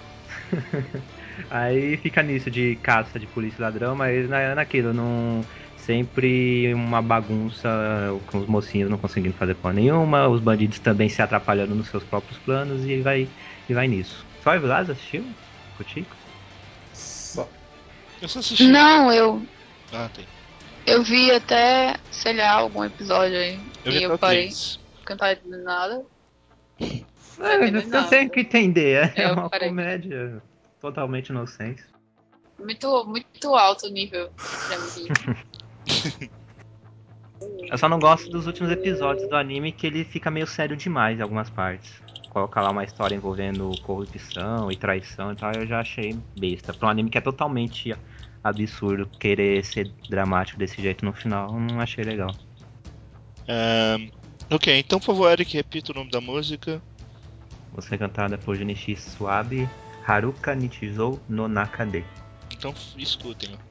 [1.51, 5.45] Aí fica nisso de caça de polícia e ladrão, mas na, naquilo, não.
[5.87, 7.69] Sempre uma bagunça
[8.27, 12.03] com os mocinhos não conseguindo fazer porra nenhuma, os bandidos também se atrapalhando nos seus
[12.03, 13.29] próprios planos e vai,
[13.69, 14.27] e vai nisso.
[14.43, 15.25] Só a Evilás assistiu?
[15.79, 16.17] Cotico?
[16.93, 17.49] Só.
[18.21, 18.67] Eu só assisti.
[18.67, 19.41] Não, eu,
[19.93, 20.27] Ah, tem.
[20.87, 23.61] eu vi até, sei lá, algum episódio aí.
[23.85, 24.81] Eu e eu o parei, três.
[24.97, 26.05] porque eu não tava entendendo nada.
[27.39, 28.05] É, nada.
[28.05, 29.69] tenho que entender, é Eu uma parei.
[29.69, 30.43] comédia
[30.81, 31.85] totalmente inocente.
[32.59, 34.79] Muito, muito alto o nível pra
[35.37, 35.45] mim.
[37.71, 41.19] Eu só não gosto dos últimos episódios do anime que ele fica meio sério demais
[41.19, 42.01] em algumas partes.
[42.31, 46.73] Colocar lá uma história envolvendo corrupção e traição e tal, eu já achei besta.
[46.73, 47.95] Pra um anime que é totalmente
[48.45, 52.33] absurdo querer ser dramático desse jeito no final, eu não achei legal.
[53.49, 54.11] Ahn,
[54.51, 56.81] ok, então por favor, Eric, repita o nome da música.
[57.75, 59.69] Música é cantada por Junichi Suabe,
[60.07, 62.05] Haruka Nichizou no Nakade.
[62.51, 63.51] Então escutem.
[63.55, 63.67] ó.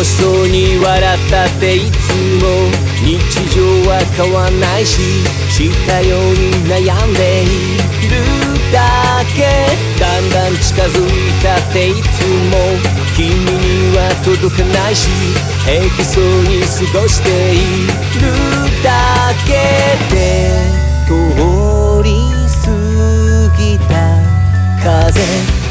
[0.00, 2.70] 楽しそうに笑ったっていつも
[3.04, 3.18] 日
[3.54, 3.60] 常
[3.90, 5.00] は変わんないし
[5.50, 7.46] したように悩んでい
[8.08, 8.49] る。
[9.34, 9.42] け
[9.98, 12.56] だんだん近づいたっていつも
[13.16, 15.08] 君には届かないし
[15.64, 17.86] 平気そうに過ごしてい
[18.20, 18.32] る
[18.82, 19.50] だけ
[20.14, 20.50] で
[21.06, 21.12] 通
[22.02, 22.10] り
[22.48, 22.70] 過
[23.58, 23.90] ぎた
[24.82, 25.20] 風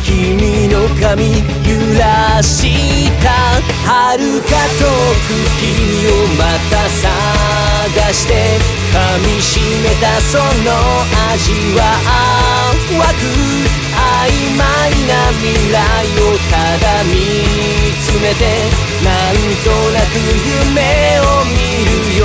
[0.03, 4.85] 君の髪揺らした遥か遠
[5.25, 5.29] く
[5.59, 7.68] 君をまたさ。
[7.95, 8.33] 探して
[8.93, 10.43] 噛みしめたその
[11.31, 13.25] 味は淡く
[13.95, 14.61] 曖昧
[15.07, 15.77] な未来
[16.21, 17.09] をただ見
[18.05, 18.41] つめて
[19.03, 20.13] なんとなく
[20.45, 22.23] 夢を見るよ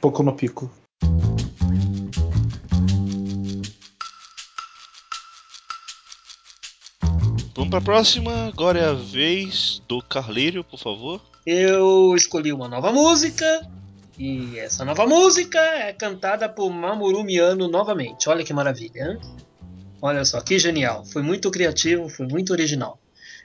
[0.00, 0.70] Pouco no pico.
[7.56, 8.46] Vamos para a próxima.
[8.46, 11.20] Agora é a vez do Carleiro, por favor.
[11.50, 13.66] Eu escolhi uma nova música.
[14.18, 18.28] E essa nova música é cantada por Mamoru Miano novamente.
[18.28, 19.18] Olha que maravilha, hein?
[20.02, 21.06] Olha só, que genial.
[21.06, 23.00] Foi muito criativo, foi muito original.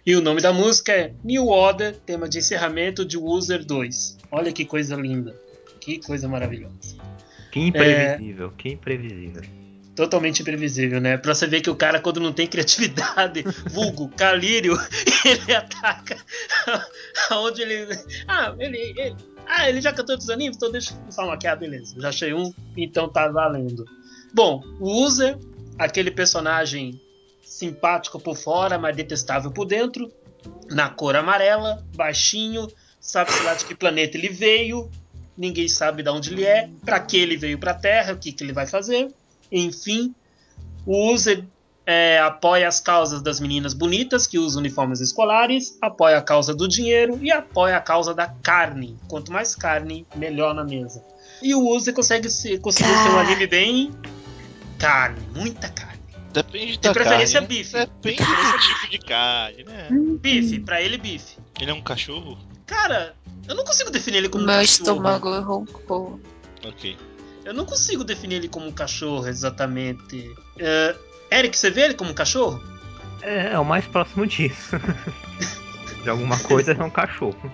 [0.06, 4.18] E o nome da música é New Order, tema de encerramento de User 2.
[4.30, 5.34] Olha que coisa linda.
[5.80, 6.98] Que coisa maravilhosa.
[7.54, 9.44] Que imprevisível, que imprevisível.
[9.96, 11.18] Totalmente imprevisível, né?
[11.18, 14.76] Pra você ver que o cara, quando não tem criatividade, vulgo, calírio,
[15.24, 16.18] ele ataca
[17.30, 17.96] aonde ele.
[18.28, 19.16] Ah, ele, ele-
[19.46, 20.58] Ah, ele já cantou outros animes?
[20.58, 21.46] Então deixa eu falar aqui.
[21.46, 21.96] Ah, beleza.
[22.00, 23.86] Já achei um, então tá valendo.
[24.34, 25.38] Bom, o User,
[25.78, 27.00] aquele personagem
[27.44, 30.12] simpático por fora, mas detestável por dentro,
[30.72, 32.68] na cor amarela, baixinho,
[33.00, 34.90] sabe-se lá de que planeta ele veio,
[35.38, 38.44] ninguém sabe de onde ele é, pra que ele veio pra Terra, o que, que
[38.44, 39.14] ele vai fazer.
[39.52, 40.14] Enfim,
[40.86, 41.44] o User
[41.86, 46.68] é, apoia as causas das meninas bonitas que usam uniformes escolares, apoia a causa do
[46.68, 48.98] dinheiro e apoia a causa da carne.
[49.08, 51.04] Quanto mais carne, melhor na mesa.
[51.42, 53.92] E o User consegue ser, conseguiu ser um anime bem
[54.80, 55.94] carne, muita carne.
[56.32, 57.56] Depende De da preferência carne.
[57.56, 57.60] né?
[57.64, 57.78] bife.
[58.02, 59.88] Depende do tipo de carne, né?
[60.20, 61.38] Bife, pra ele bife.
[61.62, 62.38] Ele é um cachorro?
[62.66, 63.14] Cara,
[63.48, 64.80] eu não consigo definir ele como Meu um cachorro.
[64.90, 66.20] estômago roncou.
[66.66, 66.98] Ok.
[67.46, 70.34] Eu não consigo definir ele como um cachorro exatamente.
[70.58, 70.96] É,
[71.32, 72.64] Eric, você vê ele como um cachorro?
[73.22, 74.76] É, é o mais próximo disso.
[76.04, 77.52] De alguma coisa é um cachorro.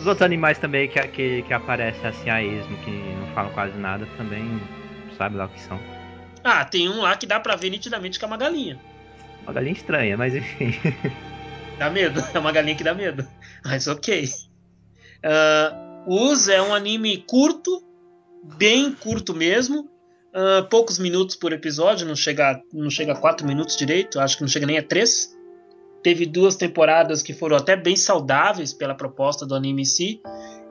[0.00, 3.76] Os outros animais também que, que, que aparecem assim a esmo, que não falam quase
[3.76, 4.60] nada, também
[5.16, 5.78] sabe lá o que são.
[6.42, 8.80] Ah, tem um lá que dá pra ver nitidamente que é uma galinha.
[9.42, 10.74] Uma galinha estranha, mas enfim.
[11.78, 13.26] Dá medo, é uma galinha que dá medo.
[13.64, 14.28] Mas ok.
[15.24, 17.82] Ah, o Uz é um anime curto,
[18.42, 19.88] bem curto mesmo.
[20.34, 24.42] ah, poucos minutos por episódio, não chega, não chega a 4 minutos direito, acho que
[24.42, 25.36] não chega nem a 3.
[26.02, 30.20] Teve duas temporadas que foram até bem saudáveis pela proposta do anime em si.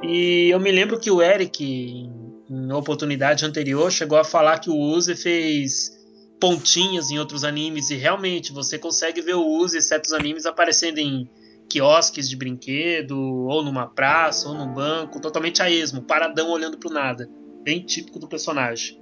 [0.03, 2.11] E eu me lembro que o Eric, em,
[2.49, 5.97] em oportunidade anterior, chegou a falar que o Uzi fez
[6.39, 10.97] pontinhas em outros animes e realmente você consegue ver o Uzi e certos animes aparecendo
[10.97, 11.29] em
[11.69, 16.91] quiosques de brinquedo, ou numa praça, ou num banco, totalmente a esmo, paradão olhando pro
[16.91, 17.29] nada.
[17.63, 18.99] Bem típico do personagem.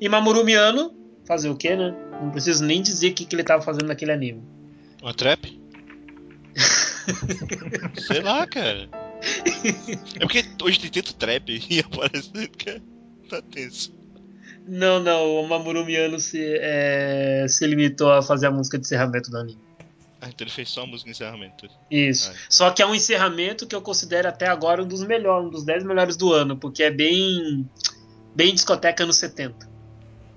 [0.00, 0.94] E Mamoru Miano,
[1.26, 1.94] fazer o que, né?
[2.20, 4.42] Não preciso nem dizer o que, que ele tava fazendo naquele anime.
[5.02, 5.60] Uma trap?
[8.06, 8.88] Sei lá, cara.
[10.16, 12.80] É porque hoje tem tanto trap e aparecendo que é-
[13.28, 13.94] tá tenso.
[14.66, 19.30] Não, não, o Mamoru Miano se, é, se limitou a fazer a música de encerramento
[19.30, 19.60] do anime.
[20.22, 21.68] Ah, então ele fez só a música de encerramento.
[21.90, 22.30] Isso.
[22.32, 25.50] Ah, Só que é um encerramento que eu considero até agora um dos melhores, um
[25.50, 27.68] dos 10 melhores do ano, porque é bem.
[28.32, 29.68] bem discoteca anos 70.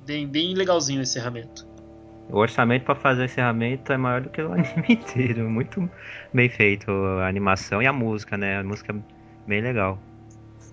[0.03, 1.67] Bem, bem legalzinho o encerramento.
[2.31, 5.47] O orçamento pra fazer o encerramento é maior do que o anime inteiro.
[5.47, 5.87] Muito
[6.33, 8.57] bem feito a animação e a música, né?
[8.57, 8.95] A música é
[9.47, 9.99] bem legal.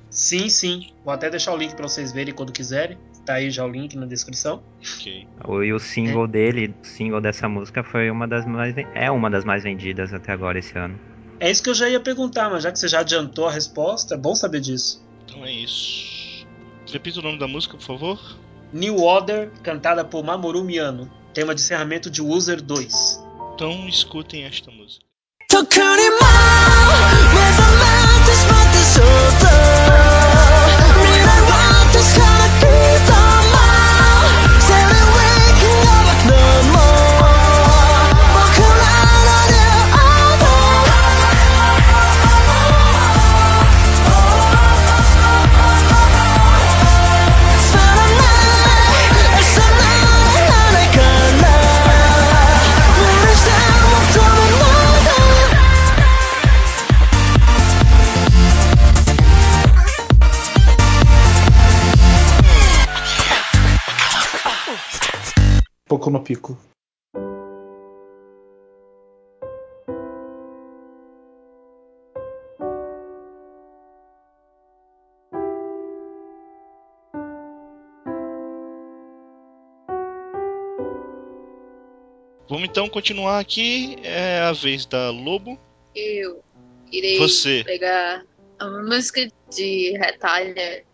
[0.09, 0.91] Sim, sim.
[1.05, 2.97] Vou até deixar o link pra vocês verem quando quiserem.
[3.25, 4.62] Tá aí já o link na descrição.
[4.99, 5.27] ok.
[5.47, 9.31] O- E o single dele, o single dessa música foi uma das mais é uma
[9.31, 10.99] das mais vendidas até agora esse ano.
[11.39, 14.14] É isso que eu já ia perguntar, mas já que você já adiantou a resposta,
[14.14, 15.05] é bom saber disso.
[15.25, 16.47] Então é isso.
[16.93, 18.39] Repita o nome da música, por favor.
[18.73, 21.11] New Order, cantada por Mamoru Miano.
[21.35, 23.23] Tema de encerramento de User 2.
[23.55, 25.05] Então escutem esta música.
[66.03, 66.59] Pouco no pico.
[82.48, 83.96] Vamos então continuar aqui.
[84.03, 85.57] É a vez da Lobo.
[85.94, 86.42] Eu
[86.90, 87.62] irei Você.
[87.62, 88.24] pegar
[88.59, 90.84] a música de Retalha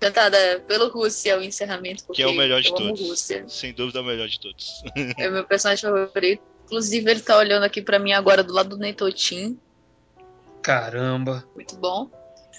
[0.00, 3.00] cantada pelo Rússia, o encerramento, porque Que é o melhor de todos.
[3.00, 3.44] Rússia.
[3.48, 4.82] Sem dúvida é o melhor de todos.
[5.18, 6.42] É o meu personagem favorito.
[6.64, 9.58] Inclusive, ele tá olhando aqui pra mim agora do lado do Neitotin.
[10.62, 11.44] Caramba.
[11.54, 12.08] Muito bom.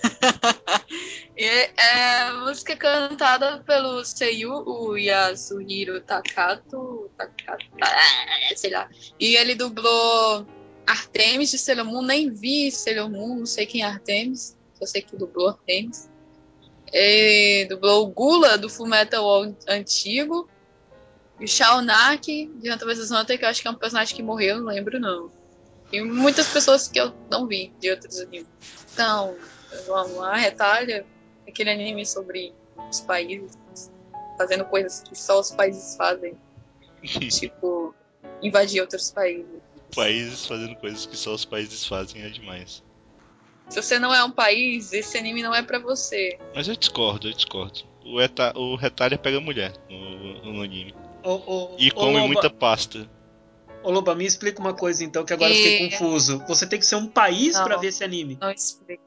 [1.38, 8.88] E é a música cantada pelo Seiyu, o Yasuhiro Takato, Takato, ah, sei lá.
[9.20, 10.46] E ele dublou
[10.86, 15.02] Artemis de Sailor Moon, nem vi Sailor Moon, não sei quem é Artemis, só sei
[15.02, 16.11] que dublou Artemis.
[16.92, 20.50] Ele dublou o Gula do Fullmetal antigo.
[21.40, 24.22] E o Shaunaki de Hunter vs Hunter, que eu acho que é um personagem que
[24.22, 25.32] morreu, não lembro não.
[25.92, 28.48] E muitas pessoas que eu não vi de outros animes.
[28.94, 29.36] Então,
[29.88, 31.06] vamos lá, retalha
[31.48, 32.54] aquele anime sobre
[32.90, 33.58] os países
[34.38, 36.36] fazendo coisas que só os países fazem.
[37.02, 37.94] tipo,
[38.42, 39.62] invadir outros países.
[39.96, 42.84] Países fazendo coisas que só os países fazem é demais.
[43.72, 46.38] Se você não é um país, esse anime não é pra você.
[46.54, 47.80] Mas eu discordo, eu discordo.
[48.04, 50.94] O, eta, o Retalha pega mulher no, no anime.
[51.24, 53.10] Ô, ô, E come Loba, muita pasta.
[53.82, 56.44] Ô, Loba, me explica uma coisa então, que agora eu fiquei E- confuso.
[56.50, 58.38] Você tem que ser um país pra ver esse anime.
[58.42, 59.02] Não explico.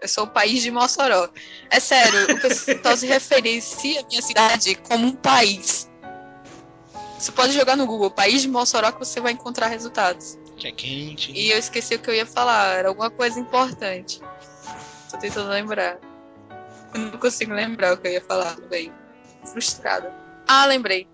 [0.00, 1.28] Eu sou o país de Mossoró.
[1.70, 5.90] É sério, o pessoal se referencia a minha cidade como um país.
[7.24, 10.38] Você pode jogar no Google, país de Mossoró, que você vai encontrar resultados.
[10.58, 11.32] Que é quente.
[11.32, 14.20] E eu esqueci o que eu ia falar, era alguma coisa importante.
[15.10, 15.98] Tô tentando lembrar.
[16.92, 18.92] Eu não consigo lembrar o que eu ia falar, bem.
[19.46, 20.12] Frustrada.
[20.46, 21.08] Ah, lembrei.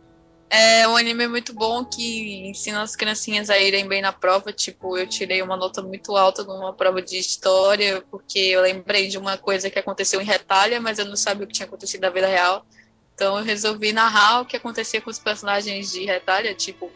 [0.50, 4.52] É um anime muito bom que ensina as criancinhas a irem bem na prova.
[4.52, 9.16] Tipo, eu tirei uma nota muito alta numa prova de história, porque eu lembrei de
[9.16, 12.10] uma coisa que aconteceu em Retalha, mas eu não sabia o que tinha acontecido na
[12.10, 12.66] vida real.
[13.20, 16.90] Então eu resolvi narrar o que acontecia com os personagens de Retalha, tipo,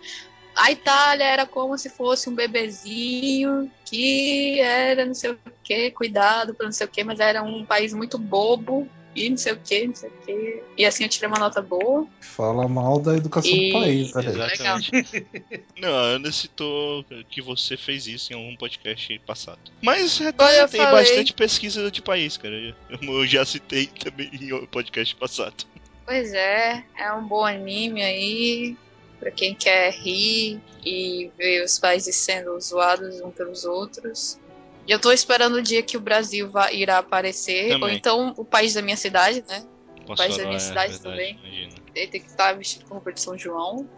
[0.56, 6.54] a Itália era como se fosse um bebezinho que era não sei o que, cuidado
[6.54, 9.58] para não sei o que, mas era um país muito bobo e não sei o
[9.58, 10.62] que, não sei o que.
[10.78, 12.06] E assim eu tirei uma nota boa.
[12.20, 14.26] Fala mal da educação E- do país, aí.
[14.26, 15.26] Exatamente.
[15.78, 19.60] Não, a Ana citou que você fez isso em algum podcast passado.
[19.82, 21.04] Mas Retalha eu tem falei.
[21.04, 22.74] bastante pesquisa de país, cara.
[23.02, 25.64] Eu, já citei também em podcast passado.
[26.04, 28.76] Pois é, é um bom anime aí
[29.18, 34.38] para quem quer rir e ver os países sendo zoados uns pelos outros.
[34.86, 37.96] E eu tô esperando o dia que o Brasil vai, irá aparecer, ou Também.
[37.96, 39.64] então o país da minha cidade, né?
[40.06, 41.38] Mossoró, país da minha é cidade verdade, também.
[41.42, 41.74] Imagina.
[41.94, 43.88] Ele tem que estar vestido com roupa de São João.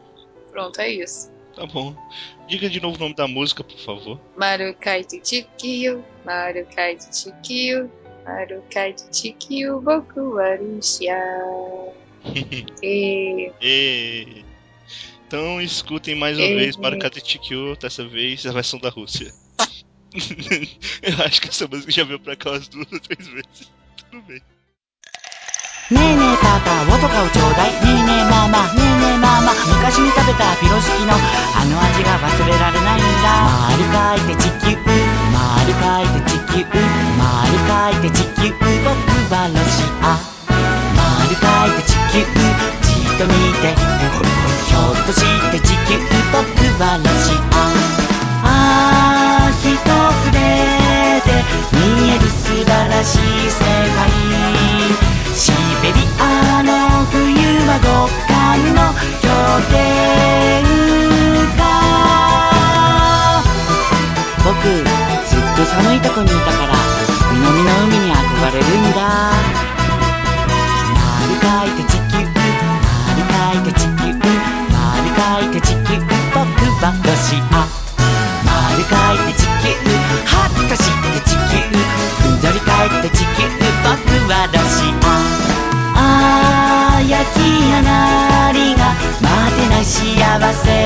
[0.53, 1.33] Pronto, é isso.
[1.57, 1.97] Tá bom.
[2.47, 4.21] Diga de novo o nome da música, por favor.
[4.37, 6.99] Marukai Chikiyo, Marukai
[8.26, 11.18] Chikiyo, Marukai Chikiyo, Boku wa Russia.
[12.84, 14.46] E E...
[15.28, 19.32] Então escutem mais uma E- vez para Katetikyo, dessa vez a versão da Rússia.
[21.02, 23.72] Eu acho que essa música já veio pra cá umas duas ou três vezes.
[24.12, 24.42] Tudo bem.
[25.92, 27.65] ねえねえパパウォドカを ちょうだ。
[27.65, 33.49] いねえねえママねえねえママ昔に食べたピロシキのあの味が忘れられないんだ。
[33.73, 34.77] 丸書いて地球。
[35.33, 36.69] 丸書いて地球。
[37.17, 38.53] 丸書いて地球。
[38.85, 38.93] 僕
[39.33, 40.21] はロシア
[40.97, 42.29] 丸書いて地球。
[42.83, 43.33] じっと見
[43.65, 43.73] て。
[43.73, 45.97] ひょっとして地球。
[46.33, 46.45] 僕
[46.83, 47.73] はロシア
[48.45, 48.53] あ
[49.49, 51.33] あ一筆で
[51.73, 51.79] 見
[52.11, 53.19] える素晴らしい
[53.51, 53.65] 世
[53.97, 54.07] 界。
[55.35, 55.53] シ
[55.83, 56.56] ベリア。
[57.67, 58.95] の冬は極寒の
[59.27, 60.63] 氷点
[61.57, 61.67] 下
[64.45, 64.55] 僕
[65.27, 66.73] ずっと寒いとこにいたから
[67.33, 68.99] 南の海に憧れるんだ。
[70.95, 74.15] 丸書いて地球丸書いて地球
[74.73, 75.99] 丸書いて地球。
[76.33, 76.45] 僕
[76.81, 77.67] はロシア
[78.47, 79.26] 丸書いて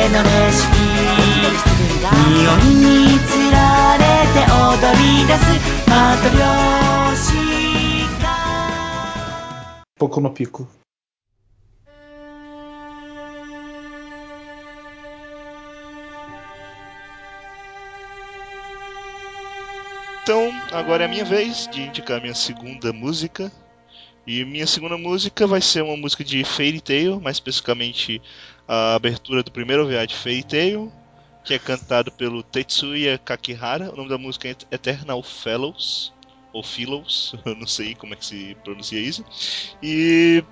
[0.10, 0.76] のレシピ
[2.12, 4.04] 匂いにつられ
[4.34, 5.44] て踊り出す
[5.90, 7.30] マトリョーシ
[8.22, 8.26] カ
[9.98, 10.68] Pouco no pico.
[20.26, 23.52] Então, agora é a minha vez de indicar a minha segunda música.
[24.26, 28.20] E minha segunda música vai ser uma música de Fairy Tail, mais especificamente
[28.73, 30.93] a abertura do primeiro OVA de Fairy Tail,
[31.43, 33.93] que é cantado pelo Tetsuya Kakihara.
[33.93, 36.13] O nome da música é Eternal Fellows,
[36.53, 39.25] ou Fellows, eu não sei como é que se pronuncia isso.
[39.83, 40.45] E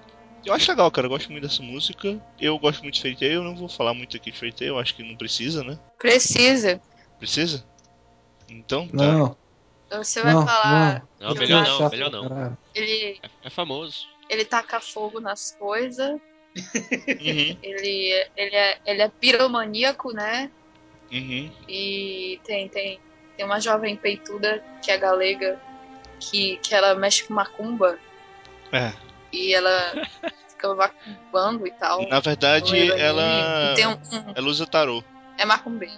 [0.45, 2.21] eu acho legal, cara, eu gosto muito dessa música.
[2.41, 4.71] Eu gosto muito de Fairy Tail, eu não vou falar muito aqui de Fairy Tail,
[4.71, 5.79] eu acho que não precisa, né?
[5.97, 6.83] precisa.
[7.21, 7.65] Precisa?
[8.49, 8.97] Então, tá.
[8.97, 9.37] Não,
[9.93, 11.07] Você vai não, falar.
[11.21, 12.59] Não, que melhor não, melhor não.
[12.75, 14.09] Ele, É, é famoso.
[14.29, 16.21] ele taca fogo nas coisas.
[16.57, 20.51] Uhum, Ele, ele, é, ele é piromaníaco, né?
[21.13, 21.51] uhum.
[21.69, 23.01] E tem, tem,
[23.37, 25.61] tem uma jovem peituda que é galega.
[26.21, 27.99] que, que ela mexe com macumba
[28.73, 28.93] É.
[29.33, 29.93] e ela
[30.51, 32.09] fica macumbando e tal.
[32.09, 33.75] Na verdade, ela.
[33.77, 35.03] Tem um, um- Ela usa tarô.
[35.39, 35.95] é macumbeiro.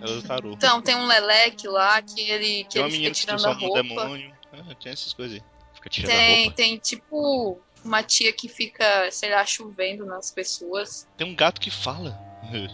[0.00, 0.52] Ela usa tarô.
[0.52, 3.82] Então, tem um leleque lá que ele, que tem uma ele menina que a transforma
[3.82, 4.32] demônio.
[4.52, 5.44] Ah, tem essas coisas aí.
[5.74, 6.56] Fica tirando a Tem, roupa.
[6.56, 11.06] tem tipo uma tia que fica, sei lá, chovendo nas pessoas.
[11.16, 12.18] Tem um gato que fala.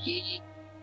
[0.06, 0.40] E,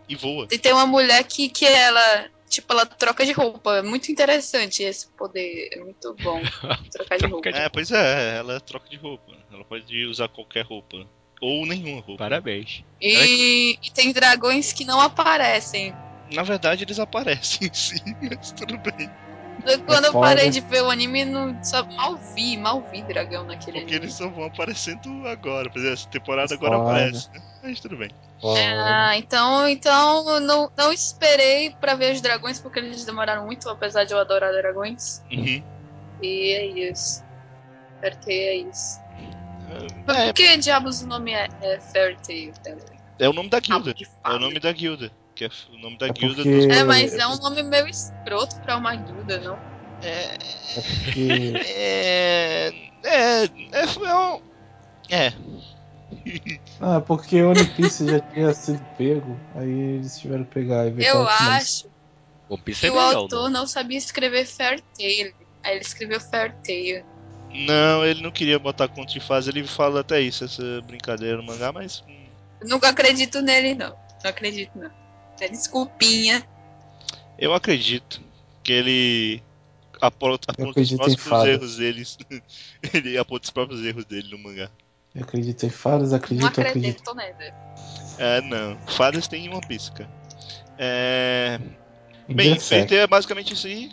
[0.08, 0.46] E voa.
[0.50, 3.76] e tem uma mulher que, que ela, tipo, ela troca de roupa.
[3.78, 5.68] É muito interessante esse poder.
[5.72, 6.40] É muito bom
[6.90, 7.48] trocar de roupa.
[7.50, 9.32] É, pois é, ela troca de roupa.
[9.52, 11.06] Ela pode usar qualquer roupa.
[11.40, 12.24] Ou nenhuma roupa.
[12.24, 12.82] Parabéns.
[13.00, 15.94] E, e tem dragões que não aparecem.
[16.32, 19.10] Na verdade, eles aparecem sim, mas tudo bem.
[19.86, 20.28] Quando eu foda.
[20.28, 24.06] parei de ver o anime, não, só mal vi, mal vi dragão naquele Porque anime.
[24.06, 25.68] eles só vão aparecendo agora.
[25.70, 26.90] Por exemplo, essa temporada agora Foda.
[26.90, 27.40] aparece, né?
[27.62, 28.10] Mas tudo bem.
[28.44, 33.68] Ah, então, então eu não, não esperei pra ver os dragões, porque eles demoraram muito,
[33.68, 35.22] apesar de eu adorar dragões.
[35.32, 35.62] Uhum.
[36.22, 37.24] E é isso.
[37.98, 39.00] Apertei, é isso.
[40.06, 42.52] Mas É, por que diabos o nome é, é Fairy Tail?
[42.62, 43.00] também?
[43.18, 43.94] é o nome da guilda.
[43.94, 45.10] de É o nome da guilda.
[45.36, 46.76] Que é o nome da É guilda porque- dos.
[46.76, 49.58] É, mas é um nome meio escroto pra uma guilda, não?
[50.02, 50.34] É.
[50.34, 51.52] É porque.
[51.66, 52.72] É.
[53.04, 53.44] É.
[53.44, 54.40] É.
[55.10, 55.26] É.
[55.28, 55.32] é.
[56.80, 60.90] Ah, porque o One Piece já tinha sido pego, aí eles tiveram que pegar e
[60.90, 61.88] ver Eu qual que mais- acho
[62.48, 63.60] One Piece que é o legal, autor não.
[63.60, 65.32] não sabia escrever Fairy Tail.
[65.62, 67.04] Aí ele escreveu Fairy Tail.
[67.52, 69.50] Não, ele não queria botar conto de fase.
[69.50, 72.02] Ele fala até isso, essa brincadeira no mangá, mas.
[72.08, 72.26] hum,
[72.60, 73.90] Eu nunca acredito nele, não.
[74.22, 74.90] Não acredito, não.
[75.40, 76.46] É desculpinha.
[77.38, 78.20] Eu acredito
[78.62, 79.42] que ele
[80.00, 82.18] aponta, aponta os acredito próprios erros deles.
[82.94, 84.70] ele aponta os próprios erros dele no mangá.
[85.14, 86.76] Eu acredito em fadas, Não acredito, acredito.
[86.76, 87.54] acredito nele.
[88.18, 88.78] É, não.
[88.86, 90.08] Fadas tem uma pisca.
[90.78, 91.58] É.
[92.28, 93.90] Em Bem, feito é basicamente isso aí.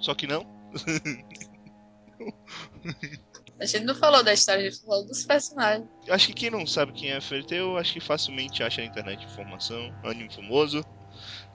[0.00, 0.46] Só que não.
[3.60, 5.88] A gente não falou da história, a gente falou dos personagens.
[6.08, 9.24] Acho que quem não sabe quem é Fairy Tail, acho que facilmente acha na internet
[9.24, 9.92] informação.
[10.04, 10.84] Anime famoso.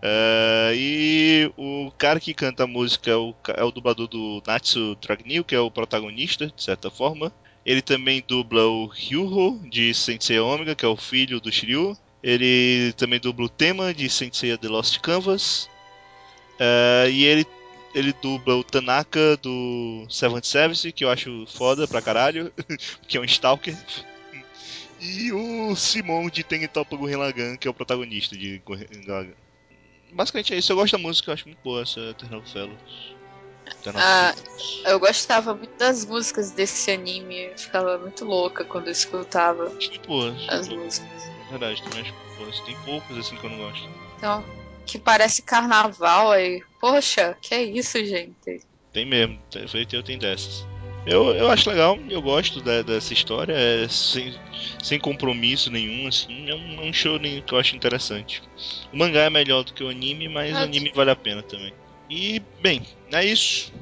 [0.02, 4.96] É, e o cara que canta a música é o, é o dublador do Natsu
[4.96, 7.32] Dragneel, que é o protagonista, de certa forma.
[7.66, 11.98] Ele também dubla o Hyuho, de Sensei Omega, que é o filho do Shiryu.
[12.22, 15.70] Ele também dubla o tema de Sensei The Lost Canvas.
[16.60, 17.46] É, e ele,
[17.94, 22.52] ele dubla o Tanaka do Seventh Service, que eu acho foda pra caralho,
[23.08, 23.76] que é um Stalker.
[25.00, 29.34] E o Simon de Tengetoppa Gurren Lagann, que é o protagonista de Gurren Lagann.
[30.12, 33.14] Basicamente é isso, eu gosto da música, eu acho muito boa essa Eternal Fellows.
[33.96, 34.34] Ah,
[34.86, 37.46] eu gostava muito das músicas desse anime.
[37.46, 40.36] Eu ficava muito louca quando eu escutava Muito boas.
[40.50, 41.24] as músicas.
[41.48, 42.60] É verdade, também acho boas.
[42.62, 43.90] Tem poucas assim que eu não gosto.
[44.18, 44.44] Então,
[44.86, 46.62] que parece carnaval aí.
[46.80, 48.60] Poxa, que é isso, gente?
[48.92, 50.66] Tem mesmo, tem- eu tem dessas.
[51.06, 54.34] Eu, eu acho legal, eu gosto da- dessa história, é sem,
[54.82, 58.42] sem compromisso nenhum, assim, é um, é um show que eu acho interessante.
[58.92, 61.44] O mangá é melhor do que o anime, mas o Ah, anime vale a pena
[61.44, 61.74] também.
[62.10, 62.82] E, bem,
[63.12, 63.74] é isso.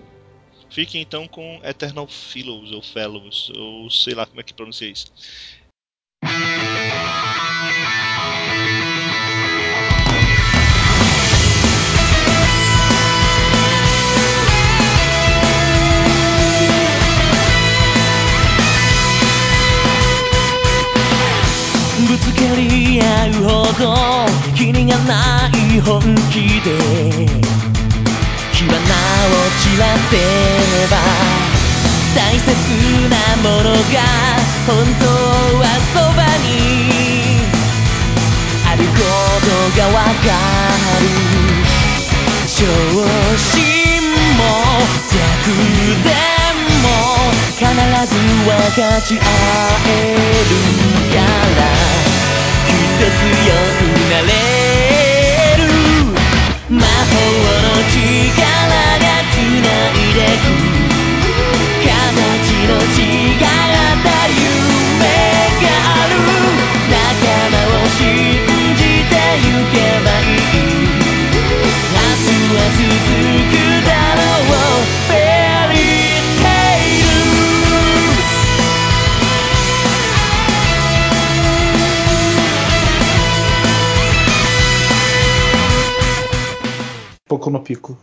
[0.72, 5.06] Fiquem então com Eternal Fellows, ou Fellows, ou sei lá como é que pronuncia isso.
[22.42, 23.86] ぶつかり合うほど
[24.56, 26.74] キリがない本気で。
[28.52, 28.82] 火花を
[29.60, 30.98] 散らせれば
[32.16, 32.50] 大切
[33.10, 33.98] なものが
[34.66, 34.70] 本
[35.00, 35.06] 当
[35.60, 35.64] は
[35.94, 36.50] そばに。
[38.68, 38.90] あるこ
[39.42, 39.48] と
[39.80, 40.10] がわか
[41.00, 41.04] る。
[42.48, 42.66] 昇
[43.38, 43.50] 進
[44.38, 44.42] も
[45.12, 45.14] 逆
[46.04, 46.10] で
[46.82, 46.86] も
[47.58, 47.64] 必
[48.08, 49.22] ず分かち合
[49.88, 49.90] え
[50.50, 50.54] る
[51.14, 51.20] か
[51.62, 52.11] ら。
[53.00, 54.32] 強くなれ
[55.58, 55.64] る
[56.70, 57.16] 魔法
[57.64, 58.00] の力
[59.00, 60.46] が繋いでく
[61.82, 61.90] 形
[62.68, 63.44] の違っ
[64.04, 65.04] た夢
[65.62, 66.14] がある
[66.92, 66.94] 仲
[67.50, 68.00] 間を信
[68.76, 68.80] じ
[69.10, 70.40] てゆけばいい
[71.94, 73.71] 明日は続く
[87.52, 87.98] no pico.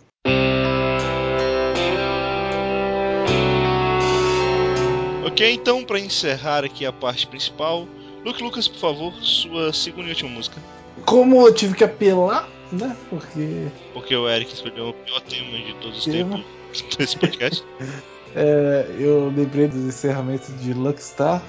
[5.26, 7.86] Ok, então, pra encerrar aqui a parte principal,
[8.24, 10.60] Luke Lucas, por favor, sua segunda e última música.
[11.04, 12.96] Como eu tive que apelar né?
[13.08, 16.36] Porque Porque o Eric escolheu o pior tema de todos os Tema.
[16.36, 17.64] tempos desse podcast.
[18.34, 21.42] é, eu lembrei dos encerramentos de Luckstar,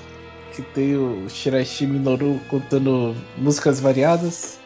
[0.56, 4.59] que tem o Shiraishi Minoru contando músicas variadas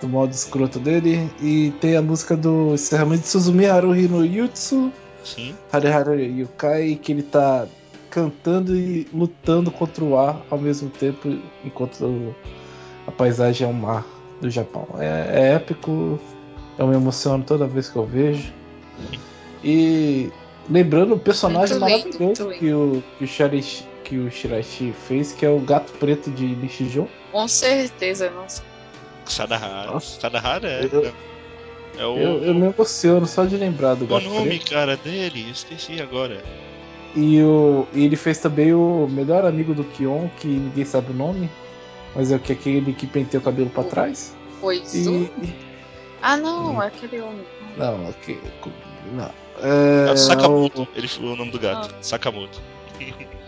[0.00, 4.92] do modo escroto dele, e tem a música do encerramento de Suzumi Haruhi no Yutsu,
[5.24, 5.54] Sim.
[5.72, 7.66] Harihara Yukai, que ele tá
[8.10, 11.28] cantando e lutando contra o ar ao mesmo tempo,
[11.64, 12.34] enquanto
[13.06, 14.06] a paisagem é o mar
[14.40, 14.86] do Japão.
[14.98, 16.18] É, é épico,
[16.78, 18.52] eu me emociono toda vez que eu vejo.
[19.64, 20.30] E
[20.68, 25.44] lembrando o personagem lindo, maravilhoso que o, que, o Shiraishi, que o Shiraishi fez, que
[25.44, 27.06] é o gato preto de Nishijon.
[27.32, 28.62] Com certeza, nossa.
[29.32, 29.90] Sadahara.
[29.92, 30.20] Nossa.
[30.20, 30.88] Sadahara é.
[30.90, 31.12] Eu-
[31.98, 34.70] é o, Eu, eu me emociono só de lembrar do o gato nome, preto.
[34.70, 35.50] cara, dele.
[35.50, 36.42] Esqueci agora.
[37.14, 41.14] E, o, e ele fez também o melhor amigo do Kion, que ninguém sabe o
[41.14, 41.48] nome,
[42.14, 44.36] mas é o que aquele que penteia o cabelo pra trás.
[44.60, 45.54] Pois E, o- e-
[46.20, 47.46] Ah, não, é aquele homem.
[47.78, 48.38] não, ok,
[49.12, 49.30] não.
[49.62, 50.82] É, É o Sakamoto.
[50.82, 51.94] o- Ele o nome do gato.
[52.02, 52.60] Sakamoto.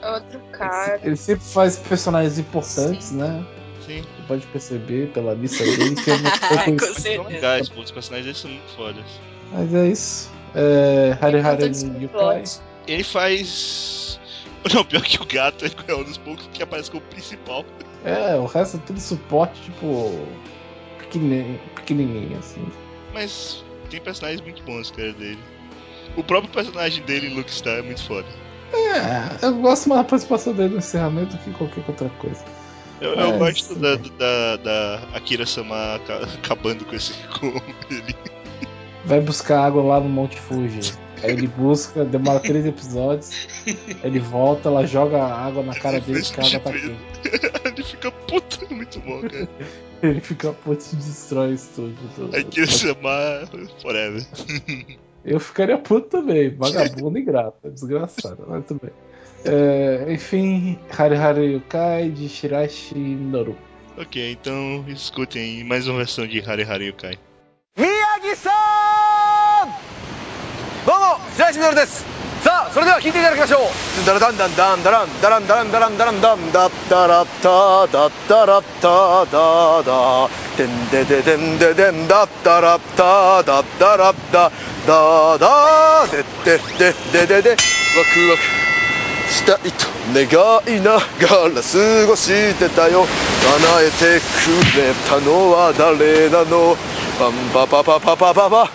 [0.01, 1.01] É outro cara.
[1.03, 3.45] ele sempre faz personagens importantes, né?
[3.89, 4.03] Sim.
[4.03, 7.80] Você pode perceber pela lista dele que é uma coisa Com legais, pô.
[7.80, 9.05] Os personagens deles são muito fodas.
[9.53, 10.30] Mas é isso.
[10.55, 12.45] É, Hari Hari Canta no Yukai.
[12.86, 14.20] Ele faz.
[14.74, 17.64] Não, pior que o gato é um dos poucos que aparece como principal.
[18.05, 20.18] É, o resto é tudo suporte, tipo.
[20.99, 22.66] Pequenininho, pequenininho assim.
[23.14, 25.39] Mas tem personagens muito bons, cara, dele.
[26.16, 28.26] O próprio personagem dele, Luke Star, é muito foda.
[28.74, 32.45] É, eu gosto mais da participação dele no encerramento do que qualquer outra coisa.
[33.01, 37.46] Eu, eu Mas, gosto da, da, da Akira Sama aca- acabando com esse com
[37.90, 38.14] ele.
[39.05, 40.92] Vai buscar água lá no Monte Fuji.
[41.22, 43.49] Aí ele busca, demora três episódios.
[44.05, 46.96] Ele volta, ela joga água na cara dele porque a água tá quente.
[47.64, 49.49] ele fica puto, é muito bom, cara.
[50.01, 51.99] Ele fica puto e destrói o estúdio.
[52.32, 53.42] Akira Sama
[53.82, 54.24] forever.
[55.24, 58.92] Eu ficaria puto também, vagabundo e ingrato, desgraçado, mas tudo bem.
[59.45, 63.58] É, enfim, Hari Hari Yukai de Shirashi Noru.
[63.97, 67.20] Ok, então escutem mais uma versão de Hari Hari Yukai.
[67.76, 67.89] 宮
[68.22, 68.51] 城さ
[69.66, 69.70] ん
[70.86, 72.06] どうも白石みのるです
[72.43, 84.51] さあそれでは聴いていただきましょうダラダンダンダンダランダランダランダランダランダンダッダラッタダッダラッタダダデンデデデンデデンダッダラッタダッダラッタ
[84.86, 88.66] ダダデデデデデデワクワク
[89.31, 90.24] したいと願
[90.76, 93.05] いながら過ごしてたよ。
[93.05, 96.76] 叶えてくれたのは誰なの？
[97.18, 98.70] パンパパパパパパパ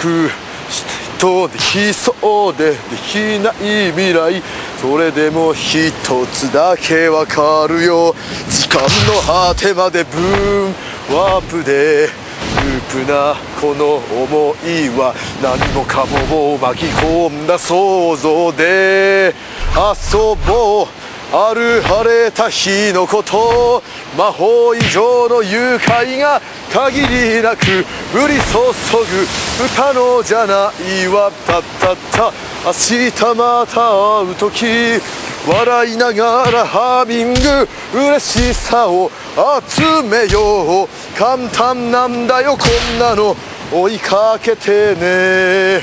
[0.00, 0.30] く
[0.70, 2.76] したいとできそうでで
[3.10, 4.42] きない未来
[4.80, 5.90] それでも一
[6.32, 8.14] つだけわかるよ
[8.48, 8.88] 時間の
[9.26, 10.74] 果てまでブーン
[11.16, 19.34] ワープでループなこの想いは何もかもを巻き込んだ想像で
[19.76, 20.86] 遊ぼう
[21.32, 23.82] ある晴れた日のこと
[24.16, 26.40] 魔法以上の愉快が
[26.72, 29.26] 限りなく降り注ぐ
[29.66, 30.72] 不可能じゃな
[31.02, 32.32] いわたったった
[32.64, 32.72] 明
[33.10, 34.66] 日また会う時
[35.46, 37.68] 笑いながらハーミング
[37.98, 39.10] 嬉しさを
[39.68, 42.64] 集めよう簡単なんだよこ
[42.96, 43.36] んなの。
[43.72, 45.82] 追いかけてね。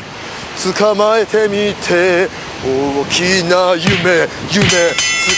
[0.78, 2.51] 捕まえてみて。
[2.64, 4.28] 大きな夢夢好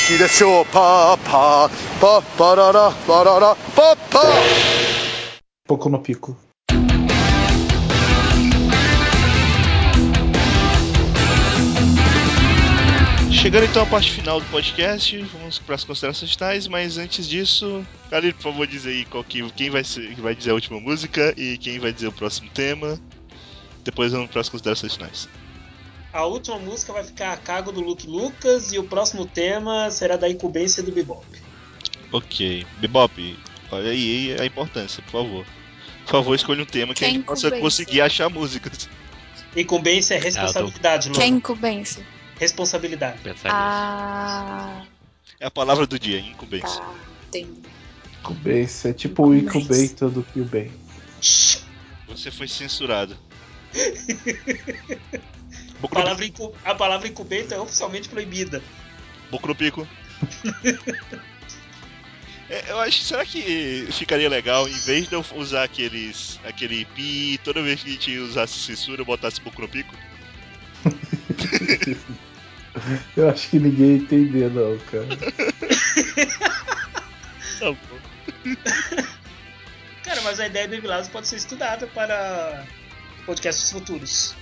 [0.07, 1.69] きでしょうパーパー
[2.01, 4.19] パッパララパララパッパ
[5.89, 6.35] no pico.
[13.31, 17.85] Chegando então à parte final do podcast, vamos para as considerações finais, mas antes disso,
[18.09, 21.33] Calil, por favor, diz aí qual que, quem vai, ser, vai dizer a última música
[21.37, 22.99] e quem vai dizer o próximo tema.
[23.83, 25.29] Depois vamos para as considerações finais.
[26.13, 30.15] A última música vai ficar a cargo do Luke Lucas e o próximo tema será
[30.15, 31.25] da incumbência do Bebop.
[32.11, 32.67] Ok.
[32.79, 33.39] Bebop,
[33.71, 35.45] olha aí a importância, por favor.
[36.05, 38.87] Por favor, escolha um tema que Que a gente possa conseguir achar músicas.
[39.55, 42.05] Incumbência é responsabilidade, Que é incumbência?
[42.39, 43.19] Responsabilidade.
[43.23, 44.85] Pensar Ah,
[45.39, 46.79] É a palavra do dia, incumbência.
[46.79, 46.93] tá.
[47.27, 47.61] Entendi.
[48.19, 50.71] Incumbência, é tipo o incubator do Kyubey.
[52.07, 53.17] Você foi censurado.
[55.83, 58.63] Boku palavra, incu- a palavra incubator é oficialmente proibida.
[59.29, 59.85] Boku no Pico.
[62.49, 67.37] É, eu acho, será que ficaria legal, em vez de eu usar aqueles, aquele pi,
[67.43, 69.93] toda vez que a gente usasse censura, eu botasse Boku no Pico?
[73.17, 75.07] Eu acho que ninguém ia entender, não, cara.
[77.59, 78.55] Tá bom.
[80.03, 82.65] Cara, mas a ideia do Evilásio pode ser estudada para
[83.25, 84.35] podcasts futuros.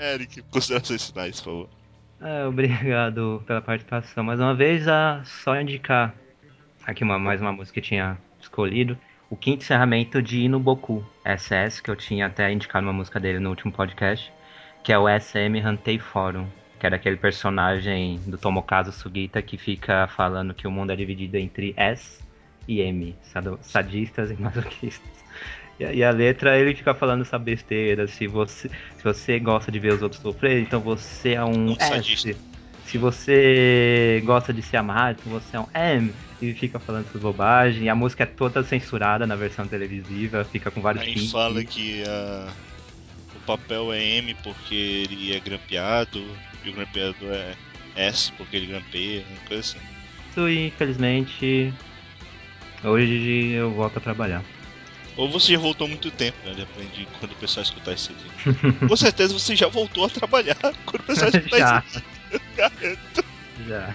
[0.00, 1.68] Eric, considerações finais, por favor.
[2.22, 4.24] É, obrigado pela participação.
[4.24, 6.14] Mais uma vez, a só indicar
[6.86, 8.98] aqui uma, mais uma música que eu tinha escolhido.
[9.28, 13.50] O quinto encerramento de Inuboku SS, que eu tinha até indicado uma música dele no
[13.50, 14.32] último podcast,
[14.82, 16.46] que é o SM Hantei Forum,
[16.78, 21.36] que é daquele personagem do Tomokazu Sugita que fica falando que o mundo é dividido
[21.36, 22.20] entre S
[22.66, 23.14] e M,
[23.60, 25.24] sadistas e masoquistas.
[25.80, 29.94] E a, letra ele fica falando essa besteira, se você, se você gosta de ver
[29.94, 31.74] os outros sofrer, então você é um.
[31.80, 32.36] S.
[32.84, 36.12] Se você gosta de ser amado, então você é um M.
[36.42, 37.82] E fica falando essas bobagens.
[37.82, 41.30] E a música é toda censurada na versão televisiva, fica com vários Aí pins.
[41.30, 42.52] fala que a-
[43.36, 46.22] o papel é M porque ele é grampeado
[46.64, 47.54] e o grampeado é
[47.94, 49.78] S porque ele grampeia, uma coisa assim.
[50.30, 51.72] Isso, infelizmente,
[52.82, 54.42] hoje eu volto a trabalhar.
[55.16, 56.54] Ou você já voltou há muito tempo, né?
[56.54, 58.56] Depende de quando o pessoal escutar isso aqui.
[58.88, 60.56] Com certeza você já voltou a trabalhar
[60.86, 61.84] quando o pessoal escutar Já.
[61.86, 62.08] isso aqui.
[62.32, 63.24] Eu garanto.
[63.66, 63.94] Já.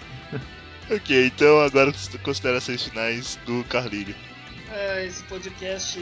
[0.91, 1.91] Ok, então agora
[2.21, 4.15] considerações finais do Carlírio.
[4.71, 5.99] É, esse podcast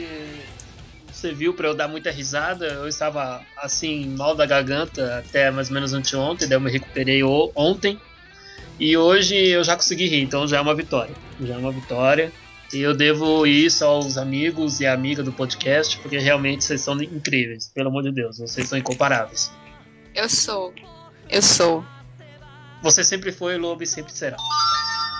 [1.13, 2.65] serviu para eu dar muita risada.
[2.65, 7.21] Eu estava assim, mal da garganta até mais ou menos anteontem, daí eu me recuperei
[7.55, 7.99] ontem.
[8.79, 11.15] E hoje eu já consegui rir, então já é uma vitória.
[11.39, 12.33] Já é uma vitória.
[12.73, 17.67] E eu devo isso aos amigos e amiga do podcast, porque realmente vocês são incríveis.
[17.67, 19.51] Pelo amor de Deus, vocês são incomparáveis.
[20.15, 20.73] Eu sou.
[21.29, 21.85] Eu sou.
[22.81, 24.37] Você sempre foi, Lobo, e sempre será.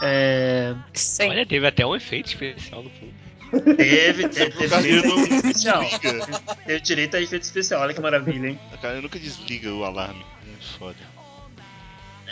[0.02, 1.30] É, Sim.
[1.30, 3.14] Olha, teve até um efeito especial no fundo.
[3.76, 5.84] Teve, teve, teve efeito especial.
[6.66, 8.60] Teve direito a efeito especial, olha que maravilha, hein?
[8.74, 10.26] A cara nunca desliga o alarme.
[10.42, 11.13] É foda.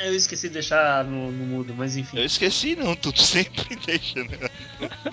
[0.03, 2.17] Eu esqueci de deixar no, no mudo, mas enfim.
[2.17, 4.49] Eu esqueci não, tu sempre deixa, né?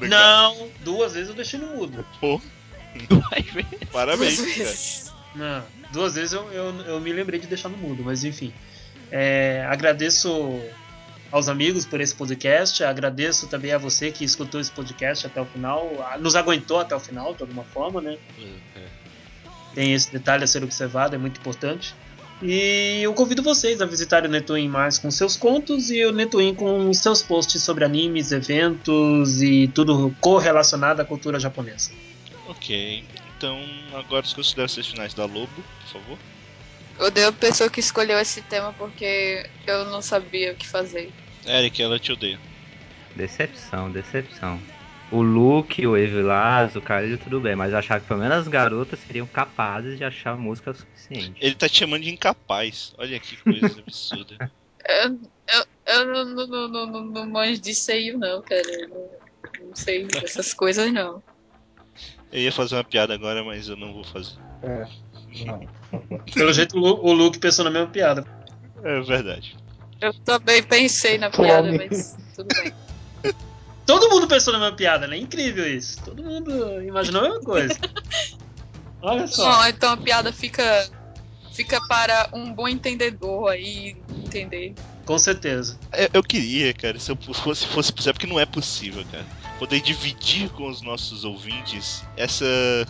[0.09, 2.05] Não, duas vezes eu deixei no mudo.
[2.21, 2.41] Pô,
[3.93, 4.65] parabéns, Duas cara.
[4.65, 5.13] vezes.
[5.35, 8.53] Não, duas vezes eu, eu, eu me lembrei de deixar no mudo, mas enfim.
[9.11, 10.61] É, agradeço
[11.31, 15.45] aos amigos por esse podcast, agradeço também a você que escutou esse podcast até o
[15.45, 18.19] final, nos aguentou até o final, de alguma forma, né?
[19.75, 21.95] Tem esse detalhe a ser observado, é muito importante.
[22.41, 26.55] E eu convido vocês a visitarem o Netwin mais com seus contos e o Netwin
[26.55, 31.91] com seus posts sobre animes, eventos e tudo correlacionado à cultura japonesa.
[32.47, 33.05] Ok,
[33.37, 33.61] então
[33.93, 35.49] agora as considerações finais da Lobo,
[35.81, 36.19] por favor.
[37.01, 41.13] Odeio a pessoa que escolheu esse tema porque eu não sabia o que fazer.
[41.47, 42.39] Eric, ela te odeia.
[43.15, 44.61] Decepção, decepção.
[45.11, 48.49] O Luke, o Evilás, o Carilho, tudo bem, mas eu achava que pelo menos as
[48.49, 51.35] garotas seriam capazes de achar música suficiente.
[51.41, 52.93] Ele tá te chamando de incapaz.
[52.99, 54.51] Olha que coisa absurda.
[54.89, 55.21] Eu,
[55.53, 58.63] eu, eu não, não, não, não, não, não manjo de seio, não, cara.
[58.67, 59.11] Eu não,
[59.67, 61.23] não sei dessas coisas, não.
[62.33, 64.39] Eu ia fazer uma piada agora, mas eu não vou fazer.
[64.63, 64.89] É.
[65.45, 65.61] Não.
[66.33, 68.25] Pelo jeito o o Luke pensou na mesma piada.
[68.83, 69.57] É verdade.
[70.01, 72.73] Eu também pensei na piada, mas tudo bem.
[73.89, 75.17] Todo mundo pensou na mesma piada, né?
[75.17, 75.99] Incrível isso.
[76.05, 77.75] Todo mundo imaginou a mesma coisa.
[79.01, 79.51] Olha só.
[79.51, 80.91] Bom, então a piada fica,
[81.55, 84.75] fica para um bom entendedor aí entender.
[85.07, 85.79] Com certeza.
[85.97, 89.25] Eu, eu queria, cara, se eu fosse, fosse possível, porque não é possível, cara.
[89.59, 92.45] Poder dividir com os nossos ouvintes essa,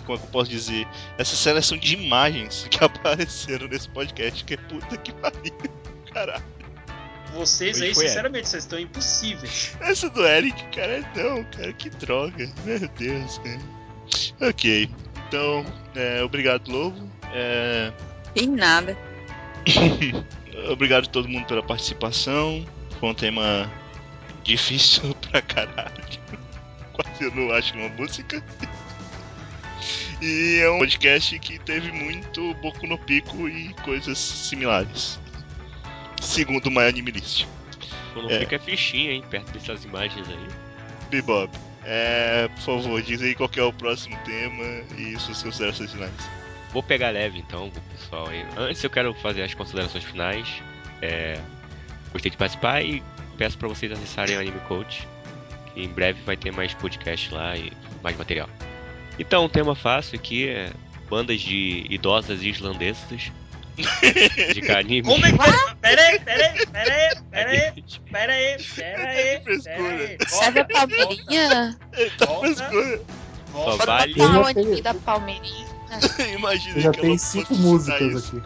[0.04, 0.84] como é que eu posso dizer,
[1.16, 5.54] essa seleção de imagens que apareceram nesse podcast, que é puta que pariu,
[6.12, 6.57] caralho.
[7.34, 9.76] Vocês aí, sinceramente, vocês estão impossíveis.
[9.80, 12.50] Essa do Eric, cara, não, cara, que droga.
[12.64, 14.50] Meu Deus, cara.
[14.50, 14.90] Ok,
[15.26, 15.64] então,
[15.94, 17.10] é, obrigado, Lobo.
[17.32, 17.92] É,
[18.34, 18.96] E nada.
[20.70, 22.66] obrigado a todo mundo pela participação.
[22.98, 23.70] Foi um tema
[24.42, 25.92] difícil pra caralho.
[26.92, 28.42] Quase eu não acho uma música.
[30.20, 35.20] E é um podcast que teve muito Boku no Pico e coisas similares.
[36.20, 37.46] Segundo Anime List.
[38.14, 38.40] Não É.
[38.40, 40.48] fica fichinha, hein, perto dessas imagens aí.
[41.10, 44.64] Bebop, é, por favor, diz aí qual que é o próximo tema
[44.96, 46.12] e suas considerações finais.
[46.72, 48.28] Vou pegar leve então, pessoal.
[48.56, 50.46] Antes eu quero fazer as considerações finais.
[51.00, 51.40] É,
[52.12, 53.02] gostei de participar e
[53.38, 55.06] peço pra vocês acessarem o Anime Coach.
[55.72, 58.50] Que em breve vai ter mais podcast lá e mais material.
[59.18, 60.70] Então, um tema fácil aqui é
[61.08, 63.32] bandas de idosas islandesas.
[64.54, 65.02] de anime.
[65.02, 65.38] Como é que.
[65.80, 70.18] Pera aí, pera aí, pera aí, pera aí, pera aí, pera aí, pera aí.
[70.28, 71.78] Serve a Palmeirinha?
[72.18, 72.98] Volta, Só
[73.52, 73.86] volta.
[73.86, 74.20] vale.
[74.22, 75.68] Anime tem- da Palmeirinha.
[76.36, 78.42] Imagina Já tem cinco músicas aqui.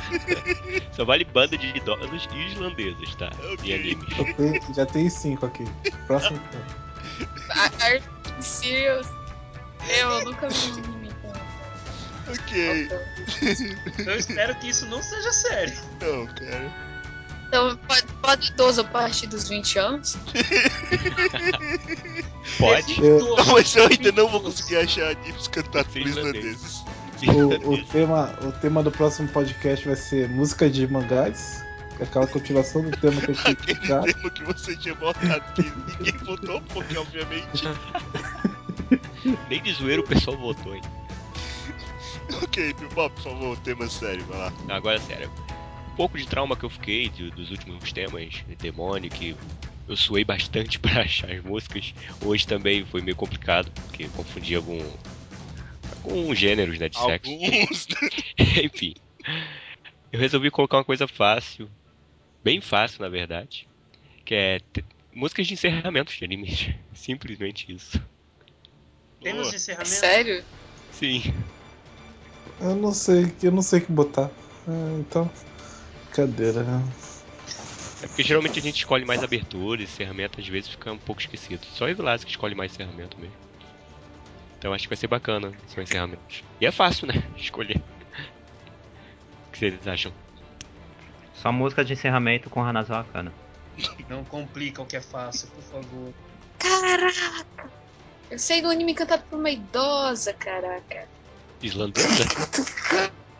[0.92, 3.30] Só vale banda de idosos islandesas, tá?
[3.52, 3.56] Ok.
[3.58, 4.06] De anime.
[4.16, 5.64] Já tem, já tem cinco aqui.
[6.06, 6.64] Próximo tema.
[7.82, 8.02] Are you
[8.42, 9.06] serious?
[9.98, 11.05] Eu nunca vi um.
[12.28, 12.88] Ok.
[14.06, 15.74] Eu espero que isso não seja sério.
[16.00, 16.86] Não, cara.
[17.48, 20.18] Então, pode, pode idoso a partir dos 20 anos?
[22.58, 23.00] Pode.
[23.04, 26.82] Eu- Não, mas eu ainda não vou conseguir achar animes cantados por Islandeses.
[27.26, 31.64] O, o tema, o tema do próximo podcast vai ser música de mangás.
[31.98, 34.06] é Aquela continuação do tema que eu tinha Aquele explicado.
[34.12, 35.62] tema que você tinha botado que
[35.98, 37.62] ninguém votou, porque obviamente.
[39.48, 40.82] Nem de zoeira o pessoal votou, hein?
[42.42, 44.52] ok, Bob, por favor, tema sério, vai lá.
[44.68, 45.30] Agora, sério.
[45.92, 49.34] Um pouco de trauma que eu fiquei de- dos últimos temas, Demônio, que
[49.88, 51.94] eu suei bastante pra achar as músicas.
[52.22, 54.78] Hoje também foi meio complicado, porque confundi algum.
[56.04, 57.30] alguns gêneros, né, de sexo.
[57.30, 57.86] Alguns.
[58.64, 58.94] Enfim.
[60.12, 61.68] Eu resolvi colocar uma coisa fácil.
[62.42, 63.66] Bem fácil, na verdade.
[64.24, 64.60] Que é
[65.12, 66.68] músicas de encerramentos de animes.
[66.94, 68.00] Simplesmente isso.
[69.22, 69.88] Temos encerramento.
[69.90, 70.44] Sério?
[70.90, 71.22] Sim.
[72.60, 74.30] Eu não sei, eu não sei o que botar.
[74.66, 75.30] Ah, então,
[76.04, 76.64] brincadeira.
[78.02, 81.20] É porque geralmente a gente escolhe mais abertura e encerramento, às vezes fica um pouco
[81.20, 81.64] esquecido.
[81.66, 83.34] Só o Evilás que escolhe mais encerramento mesmo.
[84.58, 86.42] Então acho que vai ser bacana são encerramentos.
[86.60, 87.22] E é fácil, né?
[87.36, 87.82] Escolher.
[89.48, 90.12] O que vocês acham?
[91.34, 93.32] Só música de encerramento com Hanazawa Kana.
[94.08, 96.14] Não complica o que é fácil, por favor.
[96.58, 97.70] Caraca!
[98.30, 101.06] Eu sei do anime cantado por uma idosa, caraca.
[101.62, 102.24] Islandesa?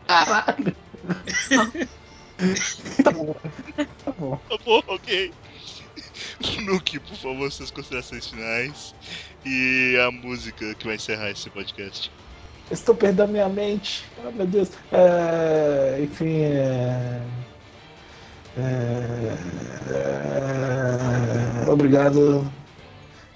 [0.07, 0.77] Caralho!
[3.03, 3.35] tá bom.
[4.05, 4.41] Tá bom.
[4.49, 5.33] Tá bom, ok.
[6.63, 8.95] Nuke, por favor, suas considerações finais.
[9.45, 12.11] E a música que vai encerrar esse podcast.
[12.71, 14.05] Estou perdendo minha mente.
[14.25, 14.71] Oh, meu Deus.
[14.91, 17.23] É, enfim, é,
[18.59, 19.37] é,
[21.71, 22.51] obrigado.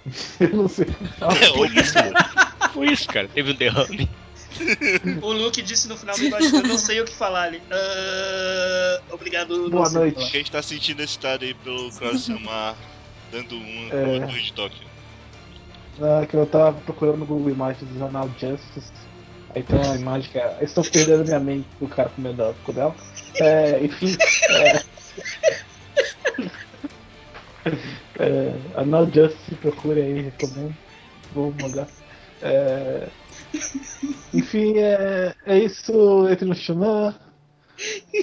[0.40, 0.86] Eu não sei.
[1.54, 1.94] Foi isso,
[2.72, 3.28] Foi isso, cara.
[3.28, 4.10] Teve um derrame.
[5.22, 7.62] O Luke disse no final do episódio, eu não sei o que falar ali.
[7.70, 9.70] Ah, obrigado.
[9.70, 10.30] Boa noite.
[10.30, 12.76] Quem está sentindo esse estado aí pelo Cross-Samar,
[13.32, 14.20] dando um É.
[14.26, 14.88] torre de Tóquio.
[16.00, 18.90] Ah, que eu tava procurando no Google Imagens do jornal Justice.
[19.54, 20.58] Aí tem uma imagem que é.
[20.62, 22.94] Estou perdendo minha mente do cara comendo a cu dela.
[23.36, 24.16] É, enfim.
[24.50, 24.82] É,
[28.20, 30.74] é, a Now Justice, procure aí, recomendo.
[31.34, 31.88] Vou mandar.
[32.42, 33.08] É,
[34.32, 36.28] enfim, é, é isso.
[36.28, 37.14] Entre no Shunan.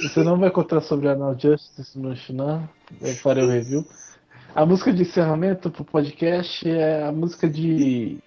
[0.03, 2.69] Você não vai contar sobre a Now Justice no Shunan.
[3.01, 3.85] Eu farei o review.
[4.55, 8.17] A música de encerramento pro podcast é a música de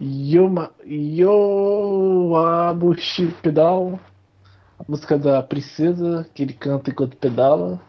[0.00, 2.06] Yoma, Yoamushi
[3.42, 3.98] Pedal,
[4.78, 7.80] a música da princesa que ele canta enquanto pedala.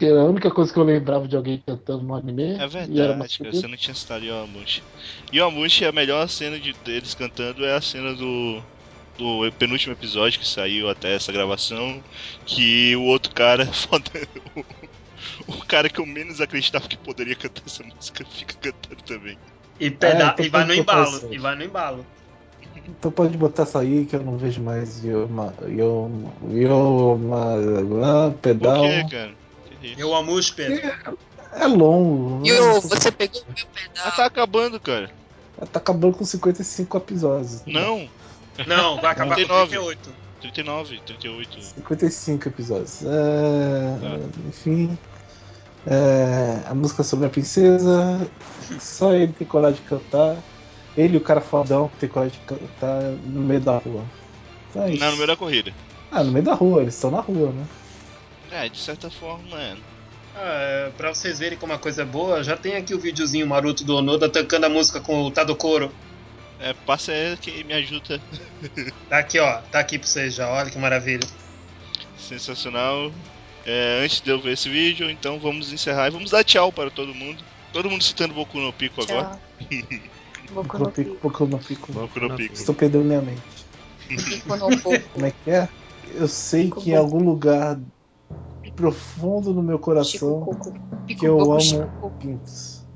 [0.00, 2.54] Que era a única coisa que eu lembrava de alguém cantando no anime.
[2.58, 4.82] É e era verdade, cara, você não tinha citado Yoamushi.
[5.32, 8.64] Yoamushi, a melhor cena de deles cantando é a cena do,
[9.16, 12.02] do penúltimo episódio que saiu até essa gravação.
[12.46, 14.10] Que o outro cara, foda,
[14.56, 14.64] o,
[15.58, 19.38] o cara que eu menos acreditava que poderia cantar essa música, fica cantando também.
[19.78, 21.16] E, peda- então e vai no botar embalo.
[21.16, 21.34] isso aí.
[21.34, 22.08] E vai no embalo.
[22.86, 28.60] Então pode botar essa aí que eu não vejo mais Yoma, Yoma, Yoma Pedal.
[28.60, 29.39] Por quê, cara?
[29.96, 30.92] Eu amo os Pedro.
[31.52, 32.46] É longo.
[32.46, 34.12] E o, você pegou o meu Ah, pedal.
[34.16, 35.10] tá acabando, cara.
[35.72, 37.62] Tá acabando com 55 episódios.
[37.66, 38.08] Não,
[38.66, 39.68] Não, vai acabar com 39.
[39.68, 40.10] 38.
[40.40, 41.62] 39, 38.
[41.62, 43.02] 55 episódios.
[43.04, 44.18] É, Tá.
[44.48, 44.98] Enfim.
[45.86, 48.26] é, a música sobre a princesa.
[48.78, 50.36] Só ele tem coragem de cantar.
[50.96, 54.04] Ele e o cara fodão que tem coragem de cantar no meio da rua.
[54.70, 55.00] Então é isso.
[55.04, 55.72] Não, no meio da corrida.
[56.10, 57.64] Ah, no meio da rua, eles estão na rua, né?
[58.50, 59.76] É, de certa forma, é.
[60.34, 63.84] Ah, pra vocês verem como a coisa é boa, já tem aqui o videozinho maroto
[63.84, 65.92] do Onoda tocando a música com o Tadokoro.
[66.58, 68.20] É, passa aí que me ajuda.
[69.08, 69.60] Tá aqui, ó.
[69.72, 70.48] Tá aqui pra vocês já.
[70.48, 71.26] Olha que maravilha.
[72.18, 73.10] Sensacional.
[73.66, 76.90] É, antes de eu ver esse vídeo, então vamos encerrar e vamos dar tchau para
[76.90, 77.42] todo mundo.
[77.72, 79.38] Todo mundo citando Boku no Pico agora.
[79.58, 80.00] Tchau.
[80.52, 81.92] Boku Pouco no pico, pouco no pico.
[81.92, 82.54] Boku no Pico.
[82.54, 83.40] Estou perdendo minha mente.
[84.08, 85.00] Pico no pouco.
[85.14, 85.68] Como é que é?
[86.14, 87.78] Eu sei Pico que em algum lugar
[88.74, 90.72] profundo no meu coração Chico
[91.06, 92.10] que eu amo Chico.
[92.18, 92.86] Pintos.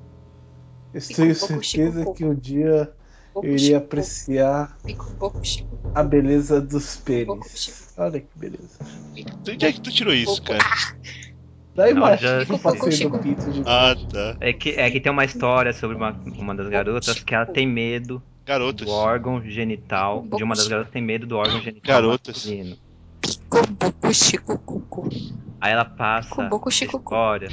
[0.92, 2.94] Eu tenho certeza Chico que um dia
[3.34, 4.78] eu iria apreciar
[5.94, 7.92] a beleza dos pênis.
[7.96, 8.78] Olha que beleza.
[9.42, 10.58] De onde é que tu tirou isso, cara?
[11.74, 14.36] Da Não, imagem já- eu passei do pinto de Ah, tá.
[14.40, 17.66] É que, é que tem uma história sobre uma, uma das garotas que ela tem
[17.66, 18.86] medo Garotas.
[18.86, 20.22] do órgão genital.
[20.22, 22.36] De uma das garotas tem medo do órgão genital Garotas.
[22.36, 22.76] masculino.
[23.23, 25.09] Pico, boco, Chico Coco.
[25.61, 27.49] Aí ela passa Com boco, essa Chico, história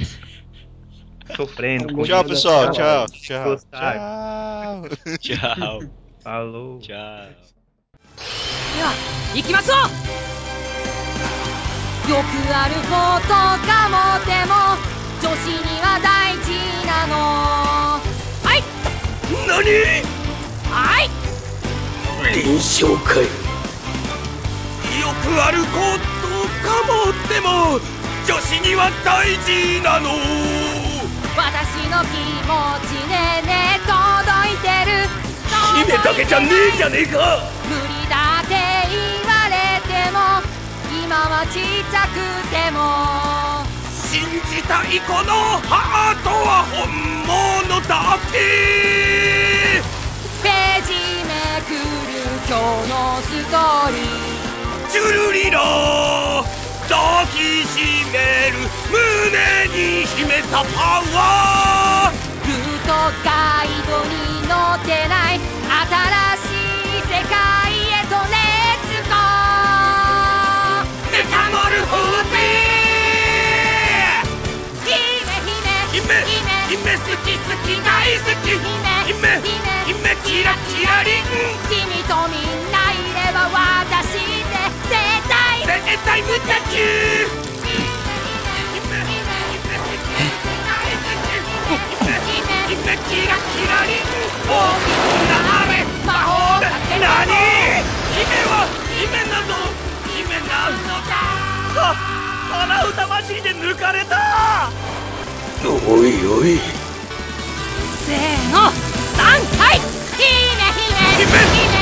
[1.35, 2.29] sofrendo com Tchau, isso.
[2.29, 2.63] pessoal.
[2.63, 3.05] Ela Tchau.
[3.07, 3.43] diz Tchau.
[3.43, 3.93] gostar.
[3.93, 4.89] Tchau.
[5.19, 5.79] Tchau.
[6.23, 6.79] Falou.
[6.79, 7.27] Tchau.
[8.75, 8.91] では
[9.35, 9.77] 行きましょう
[12.09, 12.21] よく
[12.55, 13.29] あること
[13.67, 14.53] かもでも
[15.21, 16.47] 女子には大事
[16.87, 17.13] なの
[18.43, 18.63] はい
[19.47, 19.57] 何
[20.71, 21.09] はい
[22.33, 23.29] 臨床会よ
[25.22, 26.26] くあること
[26.66, 27.80] かもでも
[28.26, 30.10] 女子には大事なの。
[31.36, 32.50] 私の気持
[32.90, 35.08] ちねえねえ届いてる。
[35.86, 37.18] 姫だけじゃねえじゃねえか。
[37.68, 38.54] 無理だって
[38.90, 40.18] 言われても
[41.04, 42.18] 今はちっちゃく
[42.50, 43.64] ても
[44.10, 44.20] 信
[44.50, 45.32] じたいこの
[45.68, 46.90] ハートは本
[47.22, 49.82] 物だって。
[50.42, 50.90] ページ
[51.24, 51.30] め
[51.62, 52.12] くる
[52.48, 52.50] 今
[52.82, 54.41] 日のストーリー
[54.92, 55.58] ジュルリラ
[56.86, 59.00] 抱きしめる胸
[59.72, 62.92] に秘めたパワールート
[63.24, 64.12] ガイドに
[64.46, 65.88] 乗ってない新
[66.36, 66.52] し
[67.00, 67.32] い世界
[67.88, 68.36] へとレ
[68.76, 72.36] ッツゴーメタモルフォーゼ
[74.76, 75.24] 姫
[75.88, 78.68] 姫姫姫好き好き大好き姫
[79.08, 79.40] 姫
[79.86, 81.24] 姫キラキラリン
[81.70, 83.81] 君とみんないれば私って絶
[85.72, 86.44] 対絶対無敵
[92.68, 94.04] 姫キラキラリン
[94.46, 94.50] 大
[94.82, 95.32] きな
[95.64, 95.72] 雨。
[96.04, 96.60] 魔法
[97.00, 97.24] 何？
[98.10, 98.68] 姫は
[99.00, 99.50] 姫なの
[100.04, 100.76] 姫なの
[101.08, 101.10] だ。
[101.74, 101.80] は
[102.50, 104.70] 鼻歌祭りで抜かれた
[105.64, 106.60] おいおい
[108.04, 108.72] せーの
[109.16, 109.80] 三はい
[110.18, 110.28] 姫
[111.16, 111.81] 姫姫